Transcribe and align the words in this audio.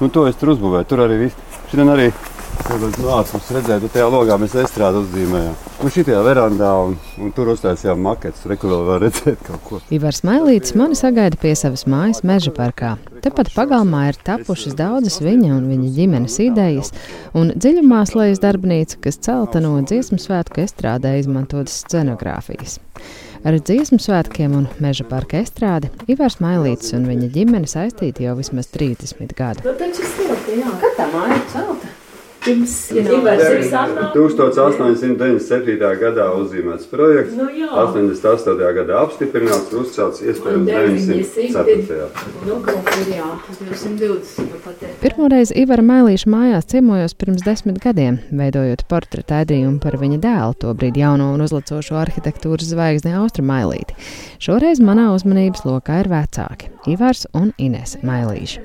Un 0.00 0.12
to 0.12 0.26
es 0.28 0.36
tur 0.40 0.54
uzbūvēju. 0.54 0.88
Tur 0.90 1.06
arī 1.06 1.20
viss. 1.26 1.60
Šodien 1.70 1.92
arī 1.92 2.10
Nācis 2.66 3.50
redzēt, 3.54 3.84
ka 3.84 3.88
tajā 3.94 4.06
logā 4.10 4.36
mēs 4.40 4.54
estrādi 4.58 4.98
uzzīmējām. 5.04 5.54
Un 5.84 5.92
šitajā 5.92 6.22
verandā 6.24 6.70
un, 6.82 6.96
un 7.22 7.30
tur 7.36 7.52
uztaisījām 7.52 8.00
maketus. 8.02 8.46
Reku 8.50 8.70
vēl 8.70 8.82
var 8.88 9.04
redzēt 9.04 9.42
kaut 9.46 9.62
ko. 9.66 9.80
Ivars 9.94 10.22
Mailītis 10.26 10.74
mani 10.78 10.98
sagaida 10.98 11.38
pie 11.38 11.52
savas 11.58 11.84
mājas 11.86 12.24
meža 12.26 12.50
parkā. 12.56 12.96
Tepat 13.22 13.52
pagalmā 13.54 14.06
ir 14.10 14.18
tapušas 14.26 14.74
daudzas 14.78 15.20
viņa 15.22 15.52
un 15.54 15.68
viņa 15.70 15.92
ģimenes 16.00 16.40
idejas, 16.42 16.90
un 17.38 17.52
dziļumā 17.54 18.02
slēdz 18.10 18.42
darbnīca, 18.42 18.98
kas 19.04 19.20
celta 19.28 19.62
no 19.62 19.76
dziesmu 19.84 20.18
svētku 20.22 20.64
estrādē 20.64 21.18
izmantotas 21.20 21.84
scenogrāfijas. 21.84 22.80
Ar 23.44 23.58
dziesmu 23.60 23.98
svētkiem 24.00 24.54
un 24.56 24.64
meža 24.80 25.04
parka 25.08 25.42
estrādi 25.42 25.90
Ivars 26.12 26.38
Mailītis 26.40 26.94
un 26.96 27.04
viņa 27.10 27.28
ģimene 27.34 27.68
saistīti 27.68 28.24
jau 28.24 28.36
vismaz 28.38 28.70
30 28.72 29.36
gadu. 29.36 29.66
Nu, 29.66 29.76
taču 29.76 30.06
silti, 30.14 30.60
jā. 30.62 30.72
Kad 30.80 30.98
tā 31.00 31.10
māja 31.12 31.36
ir 31.36 31.46
celta? 31.52 31.92
Pirms 32.46 32.94
tam 32.94 33.26
1897. 34.14 35.98
gadā 35.98 36.30
uzzīmēts 36.38 36.86
projekts, 36.90 37.32
nu, 37.34 37.48
jā. 37.50 37.66
88. 37.82 38.54
gadā 38.76 39.00
apstiprināts 39.02 39.72
un 39.72 39.78
uzcelts 39.82 40.20
iespējams 40.22 40.70
904. 40.70 42.06
Nu, 42.46 42.60
220. 42.62 44.46
Pirmoreiz 45.02 45.50
Ivara 45.58 45.82
Mēlīša 45.86 46.26
mājās 46.30 46.70
ciemojos 46.70 47.14
pirms 47.18 47.42
desmit 47.46 47.78
gadiem, 47.82 48.18
veidojot 48.30 48.86
portretu 48.90 49.34
ēdrījumu 49.40 49.78
par 49.82 49.94
viņa 49.98 50.18
dēlu, 50.22 50.54
tobrīd 50.62 50.94
jauno 51.02 51.26
un 51.34 51.40
uzlacošo 51.48 51.94
arhitektūras 51.98 52.70
zvaigzni 52.70 53.10
Austra 53.18 53.42
Mailīti. 53.46 53.92
Šoreiz 54.38 54.78
manā 54.78 55.10
uzmanības 55.16 55.60
lokā 55.66 55.94
ir 56.04 56.08
vecāki- 56.14 56.66
Ivars 56.90 57.26
un 57.36 57.52
Ines 57.62 57.96
Mailīša. 58.06 58.62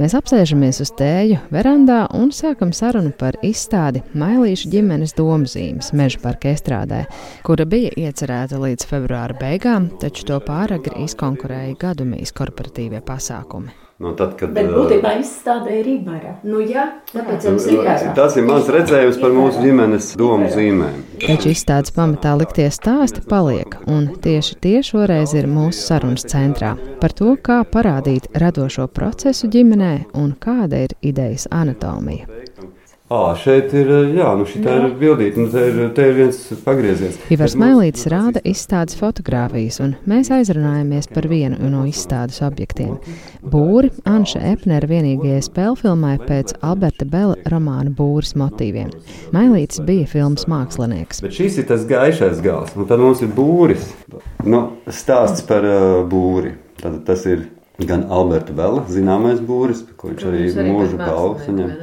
Mēs 0.00 0.16
apsēžamies 0.18 0.80
uz 0.84 0.92
tēju 0.98 1.38
verandā 1.52 2.06
un 2.16 2.32
sākam 2.34 2.72
sarunu 2.76 3.12
par 3.18 3.36
izstādi 3.46 4.04
Mailīšu 4.18 4.72
ģimenes 4.72 5.16
domzīmes 5.18 5.92
meža 5.96 6.22
parka 6.22 6.52
estrādē, 6.54 7.04
kura 7.46 7.66
bija 7.68 7.92
iecerēta 8.06 8.60
līdz 8.62 8.88
februāra 8.88 9.36
beigām, 9.40 9.92
taču 10.02 10.26
to 10.30 10.40
pāragri 10.46 11.04
izkonkurēja 11.06 11.78
gadumīs 11.86 12.34
korporatīvie 12.36 13.04
pasākumi. 13.06 13.81
No 14.02 14.08
nu, 14.08 14.16
tad, 14.18 14.32
kad, 14.34 14.50
Bet 14.50 14.66
būtībā 14.66 15.12
izstādē 15.20 15.76
ir 15.78 15.84
Rībara. 15.86 16.32
Nu, 16.42 16.58
jā, 16.66 16.88
tāpēc 17.12 17.44
mums 17.46 17.66
ir 17.68 17.76
Rībara. 17.76 18.14
Tas 18.16 18.34
ir 18.34 18.42
mans 18.48 18.66
redzējums 18.74 19.20
par 19.22 19.30
mūsu 19.36 19.62
ģimenes 19.62 20.08
domu 20.18 20.48
zīmēm. 20.50 20.96
Taču 21.22 21.52
izstādes 21.52 21.94
pamatā 21.94 22.32
liktie 22.40 22.66
stāsti 22.74 23.22
paliek, 23.30 23.76
un 23.86 24.08
tieši 24.24 24.58
tie 24.64 24.80
šoreiz 24.88 25.36
ir 25.38 25.46
mūsu 25.46 25.86
sarunas 25.86 26.26
centrā. 26.26 26.72
Par 26.98 27.14
to, 27.14 27.36
kā 27.46 27.60
parādīt 27.62 28.26
radošo 28.42 28.88
procesu 28.90 29.46
ģimenē 29.54 29.92
un 30.18 30.34
kāda 30.34 30.82
ir 30.88 30.96
idejas 30.98 31.46
anatomija. 31.54 32.26
À, 33.12 33.34
šeit 33.36 33.74
ir, 33.76 33.90
jā, 34.16 34.30
nu 34.38 34.46
šī 34.48 34.62
ir 34.62 34.84
bildīte, 34.96 35.42
nu 35.42 35.50
te 35.52 35.62
ir, 35.68 35.80
te 35.92 36.04
ir 36.08 36.14
viens 36.16 36.38
pagrieziens. 36.64 37.18
Ivars 37.34 37.56
Mēlītis 37.60 38.06
rāda 38.08 38.40
izstādes 38.48 38.96
fotogrāfijas, 38.96 39.82
un 39.84 39.92
mēs 40.08 40.30
aizrunājamies 40.32 41.10
par 41.12 41.28
vienu 41.28 41.58
no 41.68 41.82
izstādes 41.90 42.40
objektiem. 42.46 42.94
Būri 43.44 43.90
Anša 44.08 44.40
Epnera 44.54 44.88
vienīgajai 44.88 45.44
spēlfilmai 45.44 46.14
pēc 46.24 46.56
Alberta 46.64 47.04
Bela 47.04 47.36
romāna 47.52 47.92
Būris 47.92 48.32
motīviem. 48.40 48.94
Mēlītis 49.36 49.84
bija 49.84 50.08
filmas 50.08 50.48
mākslinieks. 50.48 51.20
Bet 51.26 51.36
šis 51.36 51.60
ir 51.60 51.68
tas 51.68 51.84
gaišais 51.90 52.40
gals, 52.40 52.72
un 52.78 52.88
tad 52.88 53.02
mums 53.02 53.20
ir 53.20 53.34
būris. 53.36 53.92
Nu, 54.48 54.70
stāsts 54.88 55.44
par 55.44 55.68
uh, 55.68 56.00
būri. 56.08 56.56
Tad 56.80 57.02
tas 57.04 57.28
ir 57.28 57.50
gan 57.86 58.06
Alberta 58.08 58.54
Bela, 58.56 58.86
zināmais 58.88 59.40
būris, 59.44 59.84
par 59.86 59.98
ko 60.00 60.12
viņš 60.12 60.28
arī, 60.28 60.48
mūža 60.70 60.98
balvu 61.00 61.44
saņem. 61.44 61.74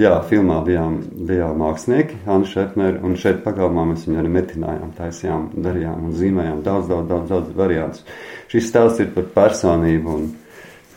Jā, 0.00 0.12
filmā 0.28 0.58
bijām, 0.66 0.98
bijām 1.28 1.58
mākslinieki, 1.60 2.22
Anna 2.26 2.48
Šefner, 2.48 2.98
un 3.04 3.16
šeit 3.20 3.42
pagalmā 3.44 3.84
mēs 3.90 4.06
viņu 4.06 4.20
arī 4.22 4.30
metinājām, 4.32 4.92
taisījām, 4.96 5.48
darījām 5.64 6.06
un 6.08 6.14
zīmējām 6.16 6.62
daudz, 6.64 6.88
daudz, 6.90 7.08
daudz, 7.10 7.28
daudz 7.30 7.58
variantus. 7.58 8.06
Šis 8.52 8.70
stāsts 8.70 9.02
ir 9.04 9.10
par 9.14 9.28
personību 9.34 10.16
un 10.16 10.30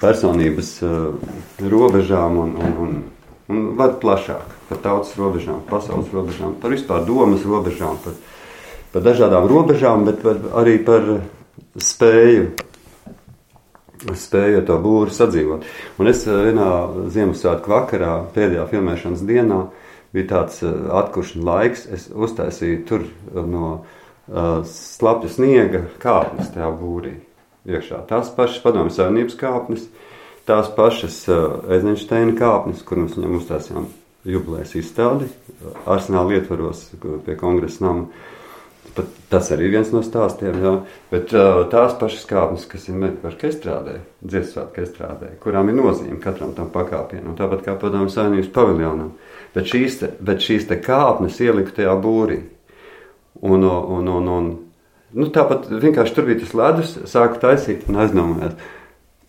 personības 0.02 0.72
uh, 0.86 1.36
robežām 1.72 2.40
un, 2.44 2.56
un, 2.60 2.78
un, 2.86 2.96
un 3.52 3.66
var 3.80 3.98
plašāk, 4.02 4.56
par 4.70 4.82
tautas 4.84 5.16
robežām, 5.20 5.64
pasaules 5.70 6.12
robežām, 6.14 6.56
par 6.62 6.76
vispār 6.76 7.06
domas 7.08 7.46
robežām, 7.48 8.00
par, 8.04 8.16
par 8.94 9.06
dažādām 9.10 9.50
robežām, 9.52 10.08
bet 10.08 10.24
par, 10.24 10.40
arī 10.62 10.78
par 10.88 11.12
spēju 11.76 12.50
spēju 14.14 14.64
to 14.68 14.78
būru 14.82 15.14
sadzīvot. 15.14 15.66
Un 16.02 16.12
es 16.12 16.26
eh, 16.28 16.38
vienā 16.50 16.70
Ziemassvētku 17.14 17.72
vakarā, 17.72 18.14
pēdējā 18.36 18.68
filmēšanas 18.72 19.26
dienā, 19.26 19.62
bija 20.16 20.32
tāds 20.32 20.62
eh, 20.64 20.74
atkušana 21.02 21.46
laiks. 21.50 21.86
Es 21.92 22.08
uztaisīju 22.14 22.82
tur 22.90 23.06
eh, 23.08 23.42
no 23.42 23.68
uh, 23.76 24.62
slapja 24.70 25.32
sniega 25.34 25.86
kāpnes 26.02 26.54
tajā 26.54 26.72
būrī 26.80 27.16
iekšā. 27.66 28.06
Tās 28.10 28.32
pašas 28.36 28.62
padomju 28.64 28.94
savienības 28.94 29.38
kāpnes, 29.40 29.90
tās 30.46 30.70
pašas 30.78 31.24
uh, 31.32 31.62
Eizensteina 31.74 32.38
kāpnes, 32.38 32.86
kur 32.86 33.02
mēs 33.02 33.18
viņam 33.18 33.40
uztaisījām 33.42 33.90
jubilejas 34.26 34.74
izstādi 34.80 35.28
arsenāla 35.86 36.40
ietvaros 36.40 36.88
pie 37.26 37.36
kongresa 37.38 37.86
nama. 37.86 38.08
Pat 38.96 39.12
tas 39.28 39.50
arī 39.52 39.68
ir 39.68 39.74
viens 39.74 39.90
no 39.92 40.00
stāstiem. 40.06 40.58
Jā. 40.64 40.74
Bet 41.12 41.34
uh, 41.36 41.66
tās 41.72 41.96
pašas 42.00 42.28
kāpnes, 42.30 42.68
kas 42.72 42.88
ir 42.88 43.00
meklējušas 43.02 43.50
estrādē, 43.50 43.96
dziesmāta 44.24 44.84
estrādē, 44.86 45.32
kurām 45.44 45.72
ir 45.72 45.80
nozīme 45.80 46.20
katram 46.24 46.54
tam 46.56 46.70
pakāpienam, 46.74 47.36
tāpat 47.36 47.66
kā 47.66 47.76
padomju 47.82 48.14
saimnības 48.14 48.52
paviljonam. 48.56 49.12
Bet 49.56 49.68
šīs, 49.72 50.00
te, 50.00 50.12
bet 50.24 50.44
šīs 50.44 50.70
te 50.70 50.80
kāpnes 50.84 51.42
ieliku 51.44 51.76
tajā 51.76 51.98
būrī. 52.00 52.40
Un, 53.44 53.68
un, 53.68 54.08
un, 54.08 54.32
un, 54.32 54.50
nu, 55.12 55.28
tāpat 55.36 55.68
vienkārši 55.84 56.16
tur 56.16 56.30
bija 56.30 56.40
tas 56.46 56.56
ledus, 56.56 56.96
sāku 57.12 57.42
taisīt 57.44 57.84
un 57.92 58.00
aizdomājos, 58.06 58.56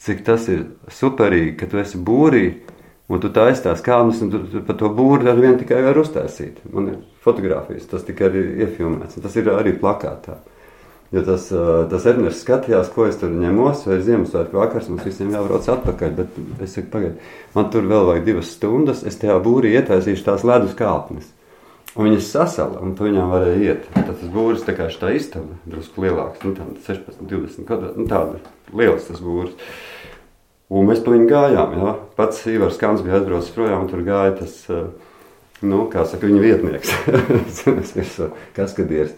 cik 0.06 0.22
tas 0.26 0.46
ir 0.52 0.62
superīgi, 0.94 1.56
ka 1.58 1.66
tu 1.70 1.82
esi 1.82 1.98
būrī 1.98 2.44
Un 3.06 3.22
tu 3.22 3.30
taisīsi 3.30 3.68
tās 3.68 3.84
kāpnes, 3.86 4.18
un 4.24 4.32
tu, 4.32 4.40
tu 4.50 4.60
par 4.66 4.78
to 4.80 4.90
būri 4.90 5.28
ar 5.30 5.38
vienu 5.38 5.60
tikai 5.60 5.78
var 5.84 5.98
uztaisīt. 6.00 6.58
Man 6.74 6.90
ir 6.90 6.96
fotografijas, 7.22 7.86
tas 7.90 8.02
tikai 8.06 8.32
ir 8.32 8.48
iefilmēts, 8.66 9.18
un 9.18 9.26
tas 9.26 9.36
ir 9.38 9.50
arī 9.52 9.76
plakātā. 9.78 10.40
Jo 11.14 11.22
tas, 11.22 11.46
tas 11.90 12.06
Ernsts 12.10 12.42
skatījās, 12.42 12.90
ko 12.90 13.06
es 13.06 13.18
tur 13.20 13.30
ņemos, 13.30 13.84
vai 13.86 14.00
Ziemassvētku 14.02 14.58
vakars 14.58 14.88
mums 14.90 15.06
visiem 15.06 15.30
jābrauc 15.30 15.68
atpakaļ. 15.70 16.16
Bet 16.18 16.40
es 16.66 16.74
saku, 16.74 16.90
pagaidi, 16.96 17.30
man 17.54 17.70
tur 17.70 17.86
vēl 17.86 18.08
vajag 18.10 18.26
divas 18.26 18.50
stundas, 18.56 19.04
es 19.06 19.18
tajā 19.22 19.38
būrī 19.44 19.76
ietaisīšu 19.78 20.26
tās 20.26 20.42
ledus 20.46 20.74
kāpnes. 20.78 21.30
Un 21.94 22.10
viņas 22.10 22.32
sasala, 22.34 22.82
un 22.84 22.96
tu 22.98 23.06
viņām 23.06 23.30
varēja 23.32 23.60
iet. 23.62 23.86
Tad 23.94 24.10
tas 24.10 24.32
būris 24.34 24.66
tā 24.66 24.74
kā 24.76 24.90
šī 24.92 25.14
istaba, 25.16 25.54
drusku 25.64 26.02
lielāks, 26.04 26.42
nu, 26.44 26.56
16, 26.84 27.22
20 27.22 27.68
kvadrāti, 27.70 28.02
nu, 28.02 28.08
tāda 28.10 28.42
liels 28.76 29.06
tas 29.06 29.22
būris. 29.22 29.54
Un 30.66 30.88
mēs 30.88 31.02
pa 31.04 31.12
viņu 31.14 31.28
gājām. 31.30 31.74
Jā. 31.78 31.92
Pats 32.18 32.46
Ivars 32.50 32.78
Kans 32.80 33.04
bija 33.06 33.20
aizbraucis 33.20 33.54
projām, 33.54 33.84
un 33.84 33.90
tur 33.90 34.02
gāja 34.06 34.34
tas, 34.40 34.56
eh, 34.70 34.88
nu, 35.62 35.84
kā 35.92 36.06
saka, 36.08 36.26
viņa 36.26 36.42
vietnieks, 36.42 36.94
kaskadieris. 38.58 39.14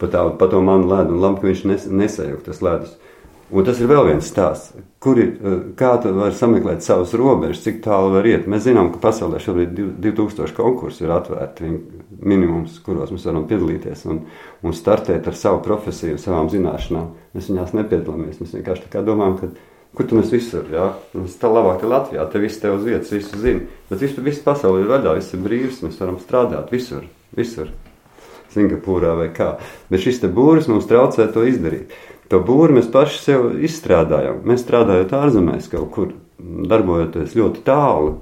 Pa, 0.00 0.08
tā, 0.10 0.24
pa 0.40 0.48
to 0.50 0.62
manu 0.64 0.88
ledu, 0.90 1.14
un 1.14 1.22
labi, 1.22 1.42
ka 1.42 1.50
viņš 1.50 1.62
nes, 1.68 1.86
nesajūta 1.92 2.48
tas 2.48 2.62
ledus. 2.64 2.98
Un 3.50 3.66
tas 3.66 3.80
ir 3.82 3.88
vēl 3.90 4.04
viens 4.06 4.28
stāsts, 4.30 4.76
kur 5.02 5.18
ir, 5.18 5.30
eh, 5.38 5.62
kā 5.78 5.92
tu 6.02 6.10
vari 6.16 6.34
sameklēt 6.34 6.82
savus 6.82 7.14
robežas, 7.18 7.62
cik 7.62 7.82
tālu 7.86 8.10
var 8.16 8.26
iet. 8.26 8.50
Mēs 8.50 8.66
zinām, 8.66 8.90
ka 8.90 8.98
pasaulē 9.06 9.38
šobrīd 9.42 9.78
2000 10.02 10.54
konkursi 10.58 11.06
ir 11.06 11.14
atvērti, 11.14 11.70
minimums, 12.18 12.80
kuros 12.82 13.14
mēs 13.14 13.30
varam 13.30 13.46
piedalīties 13.46 14.06
un, 14.10 14.24
un 14.66 14.74
startēt 14.74 15.30
ar 15.30 15.38
savu 15.38 15.62
profesiju, 15.62 16.18
savām 16.18 16.50
zināšanām. 16.50 17.10
Mēs 17.34 17.50
viņās 17.50 17.74
nepiedalāmies, 17.78 18.42
mēs 18.42 18.58
vienkārši 18.58 18.88
tā 18.88 18.96
kā 18.98 19.06
domājam, 19.06 19.38
ka 19.38 19.69
Kur 19.96 20.06
tu 20.06 20.16
mēs 20.18 20.30
visur, 20.30 20.68
jā? 20.70 20.86
Mums 21.16 21.34
tā 21.40 21.50
labāk 21.50 21.82
ir 21.82 21.90
Latvijā, 21.90 22.24
te 22.30 22.38
viss 22.42 22.60
te 22.62 22.70
uz 22.70 22.84
vietas, 22.86 23.10
visu 23.10 23.40
zina. 23.42 23.66
Bet 23.90 24.04
vispār 24.04 24.28
viss 24.28 24.44
pasauli 24.44 24.84
ir 24.84 24.90
vaļā, 24.90 25.16
viss 25.18 25.34
ir 25.34 25.42
brīvs, 25.42 25.80
mēs 25.82 25.98
varam 25.98 26.20
strādāt 26.22 26.70
visur, 26.70 27.08
visur. 27.34 27.72
Singapūrā 28.54 29.16
vai 29.18 29.28
kā. 29.34 29.56
Bet 29.90 30.02
šis 30.04 30.22
te 30.22 30.30
būris 30.30 30.70
mums 30.70 30.88
traucē 30.90 31.26
to 31.34 31.42
izdarīt. 31.46 31.90
To 32.30 32.38
būri 32.46 32.76
mēs 32.78 32.90
paši 32.90 33.18
sev 33.18 33.46
izstrādājam. 33.66 34.42
Mēs 34.46 34.62
strādājot 34.62 35.14
ārzemēs 35.18 35.70
kaut 35.72 35.90
kur, 35.94 36.12
darbojoties 36.38 37.34
ļoti 37.38 37.62
tālu, 37.66 38.20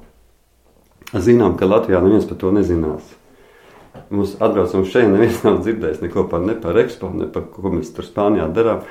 zinām, 1.12 1.56
ka 1.60 1.68
Latvijā 1.68 2.00
neviens 2.04 2.28
par 2.28 2.40
to 2.40 2.52
nezinās. 2.56 3.14
Mums 4.08 4.36
atbraucam 4.40 4.86
šeit, 4.88 5.08
neviens 5.10 5.42
nav 5.44 5.60
dzirdējis 5.64 6.00
neko 6.04 6.24
par, 6.30 6.40
ne 6.44 6.54
par 6.56 6.76
ekspo, 6.80 7.10
ne 7.12 7.28
par 7.32 7.48
ko 7.52 7.72
mēs 7.72 7.92
tur 7.92 8.06
Spānijā 8.06 8.48
darām. 8.56 8.84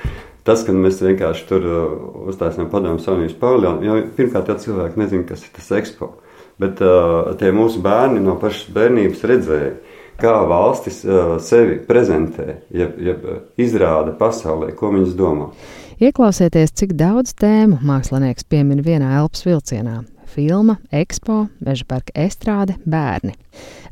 Tas, 0.48 0.62
ka 0.64 0.72
mēs 0.72 1.02
vienkārši 1.04 1.44
tur 1.50 1.66
uh, 1.68 1.90
uztaisījām 2.32 2.70
padomu 2.72 3.02
savienības 3.04 3.36
paviljonu, 3.40 3.84
jo 3.84 3.98
pirmkārt 4.16 4.48
jau 4.48 4.56
cilvēki 4.62 5.02
nezina, 5.02 5.26
kas 5.28 5.44
ir 5.44 5.52
tas 5.58 5.68
ekspo. 5.76 6.14
Bet 6.58 6.80
uh, 6.80 7.34
tie 7.38 7.52
mūsu 7.54 7.82
bērni 7.84 8.22
no 8.24 8.38
pašas 8.40 8.72
bērnības 8.72 9.26
redzēja, 9.28 9.74
kā 10.18 10.34
valstis 10.48 11.02
uh, 11.04 11.36
sevi 11.44 11.76
prezentē, 11.84 12.62
jeb, 12.74 12.96
jeb 12.96 13.28
izrāda 13.60 14.16
pasaulē, 14.16 14.72
ko 14.78 14.94
viņas 14.96 15.16
domā. 15.18 15.52
Ieklausieties, 16.00 16.72
cik 16.80 16.96
daudz 16.96 17.36
tēmu 17.36 17.82
mākslinieks 17.84 18.48
piemin 18.48 18.80
vienā 18.86 19.18
elpas 19.20 19.44
vilcienā 19.44 20.00
filma, 20.28 20.78
ekspo, 20.94 21.46
meža 21.64 21.86
parka 21.88 22.14
estrāde, 22.14 22.76
bērni. 22.88 23.34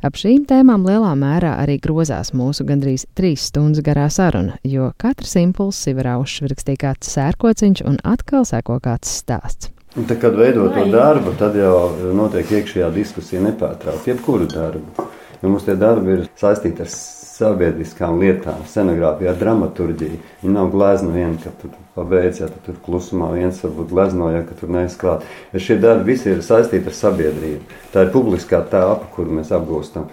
Ap 0.05 0.17
šīm 0.19 0.45
tēmām 0.47 0.85
lielā 0.87 1.13
mērā 1.17 1.55
arī 1.63 1.79
grozās 1.83 2.33
mūsu 2.37 2.65
gandrīz 2.67 3.07
trīs 3.17 3.49
stundas 3.49 3.83
garā 3.85 4.07
saruna, 4.13 4.59
jo 4.63 4.91
katrs 5.01 5.35
impulss 5.41 5.89
ir 5.89 5.99
uzšvirkstī 6.13 6.77
kāds 6.79 7.09
sērkociņš 7.15 7.83
un 7.89 7.99
atkal 8.05 8.45
seko 8.47 8.79
kāds 8.83 9.17
stāsts. 9.23 9.73
Un 9.97 10.05
tad, 10.05 10.19
kad 10.21 10.35
veido 10.37 10.67
to 10.69 10.83
darbu, 10.93 11.33
tad 11.39 11.55
jau 11.57 12.13
notiek 12.13 12.51
iekšējā 12.59 12.89
diskusija 12.93 13.41
nepārtraukti, 13.41 14.11
jebkuru 14.11 14.45
darbu. 14.51 15.07
Jo 15.41 15.49
mums 15.49 15.65
tie 15.65 15.73
darbi 15.77 16.13
ir 16.13 16.27
saistīti 16.37 16.85
ar 16.85 16.91
sabiedriskām 17.37 18.19
lietām, 18.21 18.63
scenogrāfiju, 18.67 19.31
ar 19.31 19.41
dramaturģiju. 19.41 20.21
Viņa 20.43 20.53
nav 20.53 20.71
glezna 20.73 21.13
viena, 21.13 21.35
ka 21.43 21.53
tur 21.61 21.75
pabeigts, 21.97 22.41
ja 22.41 22.49
tur 22.65 22.79
klusumā 22.85 23.31
viens 23.35 23.59
varbūt 23.63 23.91
gleznoja, 23.93 24.45
ka 24.47 24.57
tur 24.59 24.73
neizklāt. 24.73 25.27
Šie 25.53 25.77
darbi 25.81 26.13
visi 26.13 26.33
ir 26.33 26.41
saistīti 26.45 26.89
ar 26.89 26.97
sabiedrību. 26.97 27.77
Tā 27.93 28.07
ir 28.07 28.15
publiskā 28.15 28.63
tāpa, 28.71 29.09
kuru 29.15 29.39
mēs 29.39 29.53
apgūstam. 29.55 30.09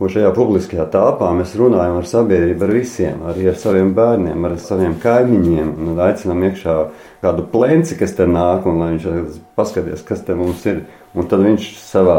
Un 0.00 0.08
šajā 0.08 0.30
publiskajā 0.32 0.86
telpā 0.88 1.26
mēs 1.36 1.50
runājam 1.60 1.98
ar 2.00 2.06
sabiedrību, 2.08 2.64
ar 2.64 2.70
visiem, 2.72 3.18
arī 3.28 3.50
ar 3.50 3.58
saviem 3.60 3.90
bērniem, 3.96 4.46
ar 4.48 4.54
saviem 4.62 4.94
kaimiņiem. 5.02 5.74
Aicinām 6.00 6.46
iekšā 6.48 6.76
kādu 7.20 7.44
plēnci, 7.52 7.98
kas 8.00 8.16
te 8.16 8.24
nāk, 8.24 8.64
un 8.64 8.80
lai 8.80 8.94
viņš 8.94 9.36
paskaties, 9.60 10.06
kas 10.08 10.24
te 10.24 10.36
mums 10.38 10.64
ir. 10.72 10.86
Un 11.18 11.26
tad 11.26 11.42
viņš 11.42 11.70
savā 11.82 12.18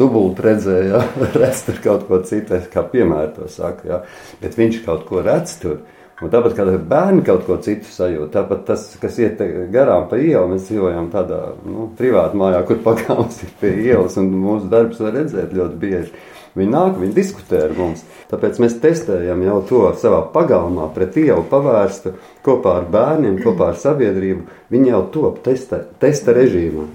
dubultā 0.00 0.46
redzēja, 0.46 1.02
redz 1.40 1.66
tur 1.66 1.80
kaut 1.84 2.06
ko 2.08 2.22
citu, 2.24 2.62
kā 2.72 2.86
piemēra 2.88 3.34
to 3.36 3.50
saka. 3.52 3.88
Ja? 3.88 3.98
Bet 4.40 4.56
viņš 4.56 4.80
kaut 4.86 5.04
ko 5.10 5.20
redz 5.24 5.58
tur. 5.60 5.82
Un 6.22 6.30
tāpat 6.30 6.54
kā 6.54 6.64
bērni 6.88 7.24
kaut 7.26 7.42
ko 7.44 7.56
citu 7.60 7.90
sajūt, 7.90 8.30
tāpat 8.36 8.60
tas, 8.68 8.84
kas 9.02 9.16
iet 9.18 9.40
garām 9.74 10.06
pa 10.08 10.16
ielu, 10.16 10.46
mēs 10.52 10.68
dzīvojam 10.68 11.08
tādā 11.12 11.40
nu, 11.66 11.88
privātā 11.98 12.38
mājā, 12.38 12.60
kur 12.68 12.78
pagāms 12.84 13.40
ir 13.42 13.50
pie 13.60 13.72
ielas, 13.88 14.14
un 14.22 14.30
mūsu 14.30 14.70
darbs 14.72 15.02
var 15.02 15.18
redzēt 15.18 15.52
ļoti 15.58 15.80
bieži. 15.82 16.14
Viņi 16.54 16.70
nāk, 16.70 17.00
viņi 17.02 17.16
diskutē 17.16 17.64
ar 17.66 17.74
mums. 17.74 18.04
Tāpēc 18.30 18.60
mēs 18.62 18.76
testējam 18.78 19.42
jau 19.42 19.56
to 19.68 19.80
savā 19.98 20.22
pagalmā, 20.32 20.86
pret 20.94 21.18
ielu 21.18 21.42
pavērstu 21.50 22.14
kopā 22.46 22.78
ar 22.78 22.86
bērniem, 22.94 23.40
kopā 23.42 23.72
ar 23.72 23.80
sabiedrību. 23.82 24.46
Viņi 24.70 24.94
jau 24.94 25.02
top 25.18 25.42
testa, 25.44 25.82
testa 25.98 26.36
režīmā. 26.38 26.86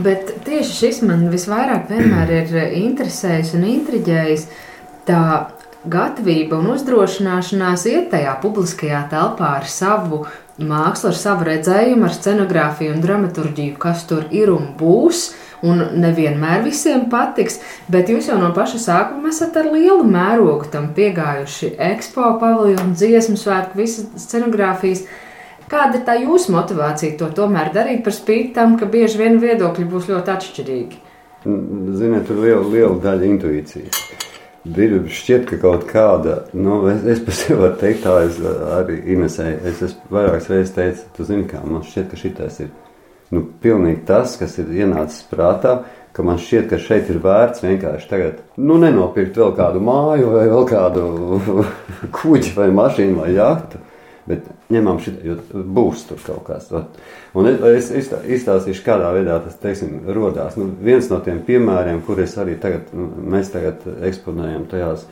Bet 0.00 0.34
tieši 0.46 0.76
šis 0.76 1.00
man 1.06 1.26
visvairāk 1.32 1.90
ir 1.92 2.52
interesējis 2.80 3.54
un 3.58 3.66
intriģējis. 3.68 4.46
Tā 5.08 5.22
gatavība 5.90 6.58
un 6.60 6.74
uzdrošināšanās 6.74 7.86
iet 7.88 8.10
tajā 8.12 8.36
publiskajā 8.42 9.04
telpā 9.12 9.54
ar 9.60 9.68
savu 9.68 10.24
mākslu, 10.60 11.10
ar 11.10 11.16
savu 11.16 11.46
redzējumu, 11.48 12.04
ar 12.04 12.16
scenogrāfiju 12.16 12.94
un 12.94 13.04
dramaturģiju, 13.04 13.76
kas 13.80 14.04
tur 14.08 14.26
ir 14.34 14.52
un 14.52 14.74
būs. 14.78 15.30
Un 15.60 15.82
nevienmēr 16.00 16.62
visiem 16.64 17.02
patiks, 17.12 17.58
bet 17.92 18.08
jūs 18.08 18.30
jau 18.30 18.38
no 18.40 18.46
paša 18.56 18.78
sākuma 18.80 19.28
esat 19.28 19.58
ar 19.60 19.66
lielu 19.68 20.06
mērogu 20.08 20.70
tam 20.72 20.86
piegājuši. 20.96 21.74
Expo, 21.90 22.30
paviljonu, 22.40 22.94
dziesmu 22.96 23.36
svētku, 23.36 23.76
visas 23.82 24.08
scenogrāfijas. 24.24 25.04
Kāda 25.70 26.00
ir 26.00 26.06
tā 26.06 26.16
jūsu 26.18 26.50
motivācija 26.50 27.14
to 27.20 27.28
tomēr 27.34 27.68
darīt 27.74 28.02
par 28.02 28.14
spīti 28.14 28.50
tam, 28.56 28.74
ka 28.78 28.88
bieži 28.90 29.20
vien 29.20 29.38
viedokļi 29.38 29.84
būs 29.92 30.08
ļoti 30.10 30.32
atšķirīgi? 30.32 30.96
Ziniet, 31.44 32.24
tur 32.26 32.40
ir 32.40 32.42
liela, 32.42 32.64
liela 32.72 32.96
daļa 33.04 33.28
intuīcijas. 33.28 34.00
Ir 34.66 34.96
šķiet, 35.08 35.44
ka 35.48 35.58
kaut 35.62 35.86
kāda, 35.88 36.40
nu, 36.58 36.82
es, 36.90 37.04
es 37.06 37.22
sevi 37.38 37.60
varu 37.62 37.78
teikt, 37.80 38.02
tā 38.02 38.16
es 38.26 38.40
arī 38.74 38.98
Inesēju. 39.14 39.60
Es, 39.70 39.78
es 39.86 39.94
vairākas 40.12 40.50
reizes 40.50 40.74
teicu, 40.74 41.06
tu 41.16 41.26
zini, 41.28 41.46
kā 41.48 41.62
man 41.62 41.86
šķiet, 41.86 42.10
ka 42.10 42.18
šitais 42.18 42.58
ir 42.66 42.72
nu, 43.30 43.44
pilnīgi 43.62 44.02
tas, 44.10 44.34
kas 44.40 44.58
ir 44.60 44.74
ienācis 44.74 45.22
prātā. 45.30 45.78
Ka 46.10 46.24
man 46.26 46.40
šķiet, 46.42 46.66
ka 46.72 46.80
šeit 46.82 47.12
ir 47.14 47.22
vērts 47.22 47.62
vienkārši 47.62 48.10
tagad, 48.10 48.42
nu, 48.58 48.74
nenopirkt 48.82 49.38
vēl 49.38 49.54
kādu 49.54 49.78
māju, 49.86 50.34
vai 50.34 50.48
vēl 50.50 50.66
kādu 50.66 51.06
kuģi, 52.18 52.56
vai 52.58 52.68
mašīnu, 52.74 53.20
vai 53.22 53.30
jahtu 53.38 53.84
Bet 54.30 54.46
ņemam 54.70 55.00
šī, 55.02 55.16
jo 55.26 55.36
būs 55.74 56.06
tur 56.06 56.20
kaut 56.22 56.44
kas. 56.46 56.68
Un 57.34 57.48
es, 57.50 57.90
es 57.90 58.12
izstāstīšu, 58.38 58.84
kādā 58.86 59.10
veidā 59.16 59.40
tas, 59.42 59.58
teiksim, 59.62 60.00
rodās. 60.14 60.58
Nu, 60.60 60.68
viens 60.84 61.10
no 61.10 61.18
tiem 61.24 61.42
piemēriem, 61.46 62.02
kurus 62.06 62.36
arī 62.40 62.56
tagad, 62.62 62.92
nu, 62.94 63.08
mēs 63.34 63.50
tagad 63.54 63.82
eksponējam 64.06 64.68
tajās, 64.70 65.06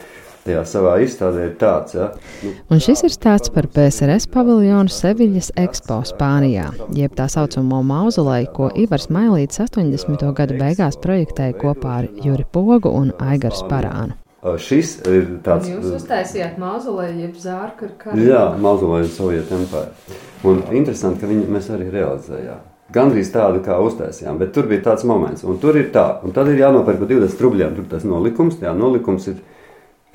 tajā 0.46 0.62
savā 0.68 0.94
izstādē, 1.04 1.48
ir 1.48 1.56
tāds. 1.60 1.96
Ja? 1.98 2.12
Nu, 2.44 2.54
un 2.76 2.84
šis 2.84 3.04
ir 3.08 3.14
stāsts 3.14 3.52
par 3.54 3.66
PSRS 3.74 4.30
paviljonu 4.34 4.92
Seviļas 4.92 5.50
Expo 5.64 5.98
Spānijā, 6.08 6.70
jeb 6.96 7.18
tā 7.18 7.26
saucamo 7.32 7.82
mauzoleju, 7.90 8.52
ko 8.54 8.70
Ivars 8.78 9.10
Mailīts 9.14 9.64
80. 9.66 10.30
gadu 10.38 10.62
beigās 10.62 11.00
projektēja 11.02 11.58
kopā 11.58 12.00
ar 12.04 12.08
Juri 12.22 12.46
Pogu 12.54 12.94
un 13.02 13.12
Aigaru 13.18 13.58
Sparānu. 13.64 14.18
Šis 14.38 15.00
ir 15.11 15.25
tāds. 15.43 15.67
Jūs 15.67 15.96
uztaisījāt 15.96 16.61
mauzolēju, 16.62 17.17
jeb 17.25 17.38
zārku 17.43 17.88
ar 17.88 17.94
karu. 17.99 18.23
Jā, 18.23 18.43
mauzolēju 18.62 19.11
Sovietu 19.11 19.56
empāru. 19.56 20.19
Un 20.46 20.61
interesanti, 20.79 21.25
ka 21.25 21.31
viņi 21.31 21.49
mēs 21.50 21.70
arī 21.75 21.88
realizējām. 21.90 22.61
Gandrīz 22.94 23.32
tādu 23.35 23.61
kā 23.67 23.75
uztaisījām, 23.82 24.38
bet 24.40 24.55
tur 24.55 24.69
bija 24.70 24.87
tāds 24.87 25.02
moments, 25.05 25.43
un 25.44 25.58
tur 25.61 25.76
ir 25.76 25.90
tā, 25.93 26.06
un 26.25 26.32
tad 26.32 26.49
ir 26.49 26.62
jānopērk 26.62 27.02
par 27.02 27.11
20 27.11 27.43
rubļiem. 27.44 27.75
Tur 27.76 27.88
tas 27.90 28.06
nolikums, 28.08 28.61
jā, 28.62 28.73
nolikums 28.79 29.26
ir. 29.32 29.43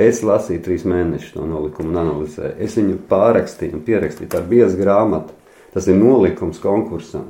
Es 0.02 0.24
lasīju 0.26 0.64
trīs 0.66 0.88
mēnešus 0.90 1.36
no 1.38 1.44
nolikuma 1.46 1.92
un 1.92 2.00
analizēju. 2.02 2.56
Es 2.66 2.74
viņu 2.80 2.96
pārrakstīju 3.12 3.78
un 3.78 3.84
pierakstīju. 3.86 4.32
Tā 4.32 4.40
ir 4.42 4.48
bieza 4.50 4.80
grāmata. 4.80 5.36
Tas 5.76 5.86
ir 5.86 6.00
nolikums 6.00 6.58
konkursam 6.64 7.28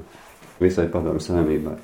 visai 0.62 0.86
padomu 0.94 1.19
saimībai. 1.19 1.75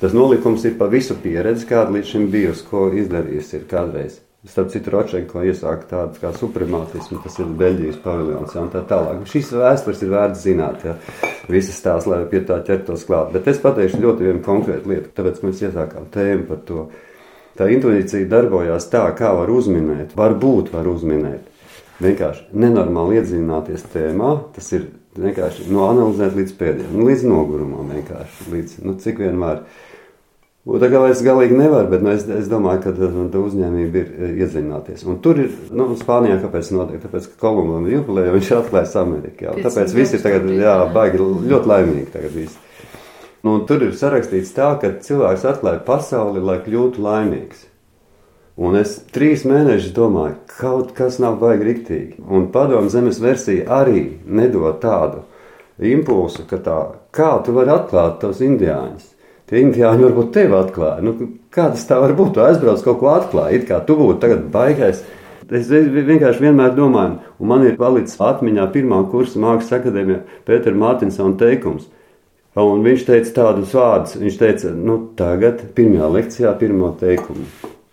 Tas 0.00 0.16
nolikums 0.16 0.64
ir 0.64 0.78
pa 0.80 0.88
visu 0.92 1.18
pieredzi, 1.20 1.68
kāda 1.68 1.92
līdz 1.98 2.14
šim 2.14 2.30
bijusi, 2.32 2.64
ko 2.70 2.86
izdarījusi 2.96 3.58
ir 3.60 3.68
kādreiz. 3.68 4.22
Starp 4.46 4.70
citu, 4.70 4.92
Ročenko 4.94 5.42
iesāka 5.42 5.88
tādu 5.90 6.20
kā 6.22 6.30
supremātismu, 6.36 7.18
tas 7.24 7.34
ir 7.42 7.48
Beļģijas 7.58 7.96
paviljons 8.04 8.52
ja, 8.54 8.62
un 8.62 8.68
tā 8.70 8.84
tālāk. 8.86 9.24
Šīs 9.26 9.50
vēstures 9.58 10.04
ir 10.06 10.12
vērts 10.12 10.44
zināt, 10.44 10.84
ja 10.86 10.94
visas 11.50 11.80
tās, 11.82 12.06
lai 12.06 12.20
pie 12.30 12.44
tā 12.46 12.60
ķertos 12.66 13.02
klāt. 13.08 13.32
Bet 13.34 13.48
es 13.50 13.58
pateikšu 13.62 13.98
ļoti 14.04 14.28
vienu 14.28 14.44
konkrētu 14.46 14.92
lietu, 14.92 15.10
tāpēc 15.16 15.42
mēs 15.42 15.64
iesākām 15.66 16.06
tēmu 16.14 16.46
par 16.50 16.62
to. 16.68 16.86
Tā 17.58 17.66
intuīcija 17.72 18.28
darbojās 18.30 18.86
tā, 18.92 19.02
kā 19.18 19.32
var 19.34 19.50
uzminēt, 19.50 20.14
varbūt 20.18 20.70
var 20.76 20.86
uzminēt. 20.92 21.50
Vienkārši 22.04 22.50
nenormāli 22.60 23.18
iedziļināties 23.18 23.86
tēmā, 23.94 24.30
tas 24.54 24.68
ir 24.76 24.90
vienkārši 25.16 25.70
noanalizēt 25.72 26.36
līdz 26.36 26.56
pēdējiem, 26.60 27.04
līdz 27.08 27.26
nogurumam 27.26 27.92
vienkārši, 27.96 28.50
līdz, 28.52 28.78
nu, 28.84 28.94
cik 29.00 29.22
vienmēr. 29.24 29.62
Un 29.64 29.95
tā 30.82 30.88
kā 30.90 31.00
es 31.06 31.20
galīgi 31.22 31.54
nevaru, 31.54 31.86
bet 31.92 32.02
nu, 32.02 32.10
es, 32.10 32.24
es 32.26 32.48
domāju, 32.50 32.80
ka 32.82 32.92
nu, 32.98 33.28
tā 33.30 33.38
uzņēmība 33.38 34.00
ir 34.00 34.08
e, 34.10 34.30
iedziļināties. 34.42 35.04
Un 35.06 35.20
tur 35.22 35.38
ir, 35.38 35.52
nu, 35.70 35.92
Spānijā 36.00 36.40
kāpēc 36.42 36.72
notiek? 36.74 36.98
Tāpēc, 37.04 37.28
ka 37.30 37.38
Kolumbam 37.44 37.86
ir 37.86 38.00
jubileja, 38.00 38.32
viņš 38.34 38.50
Ameriku. 38.98 39.46
Jā, 39.46 39.54
tāpēc 39.68 39.94
visi 39.94 40.18
ir 40.18 40.24
tagad, 40.24 40.50
jā, 40.50 40.74
baigi 40.90 41.22
ļoti 41.22 41.70
laimīgi 41.70 42.10
tagad 42.16 42.34
visi. 42.34 42.58
Nu, 43.46 43.60
tur 43.68 43.86
ir 43.86 43.94
sarakstīts 43.94 44.50
tā, 44.56 44.72
ka 44.82 44.90
cilvēks 45.06 45.46
atklāja 45.46 45.84
pasauli, 45.86 46.42
lai 46.42 46.58
kļūtu 46.66 47.04
laimīgs. 47.04 47.62
Un 48.58 48.74
es 48.80 48.98
trīs 49.14 49.46
mēnešus 49.46 49.94
domāju, 49.94 50.40
kaut 50.50 50.94
kas 50.98 51.20
nav 51.22 51.38
baigi 51.38 51.68
riktīgi. 51.68 52.24
Un 52.26 52.50
padomu 52.50 52.90
zemes 52.90 53.22
versija 53.22 53.68
arī 53.84 54.08
nedod 54.26 54.80
tādu 54.82 55.22
impulsu, 55.78 56.42
ka 56.50 56.58
tā, 56.58 56.80
kā 57.14 57.36
tu 57.46 57.54
vari 57.54 57.70
atklāt 57.76 58.18
tos 58.24 58.42
indiāņus 58.42 59.12
tie 59.50 59.62
indiāņi 59.62 60.06
varbūt 60.08 60.32
tevi 60.34 60.56
atklāja. 60.58 61.04
Nu, 61.04 61.14
kā 61.54 61.68
tas 61.72 61.84
tā 61.88 62.00
var 62.02 62.14
būt? 62.18 62.34
Tu 62.36 62.44
aizbrauc 62.44 62.82
kaut 62.84 62.98
ko 63.02 63.12
atklāji, 63.14 63.60
it 63.60 63.68
kā 63.68 63.80
tu 63.86 63.98
būtu 63.98 64.20
tagad 64.24 64.48
baigais. 64.54 65.04
Es 65.46 65.68
vienkārši 65.70 66.42
vienmēr 66.42 66.72
domāju, 66.74 67.20
un 67.38 67.50
man 67.52 67.62
ir 67.62 67.76
palicis 67.78 68.18
atmiņā 68.18 68.64
pirmā 68.74 69.04
kursa 69.12 69.38
mākslas 69.38 69.76
akadēmijā 69.78 70.24
Pētera 70.48 70.80
Mārtiņsona 70.80 71.38
teikums. 71.38 71.86
Un 72.56 72.82
viņš 72.82 73.04
teica 73.04 73.32
tādus 73.36 73.74
vārdus. 73.76 74.16
Viņš 74.16 74.36
teica, 74.40 74.72
nu, 74.72 74.96
tagad, 75.18 75.60
pirmajā 75.76 76.08
lekcijā, 76.14 76.54
pirmo 76.58 76.88
teikumu. 76.98 77.44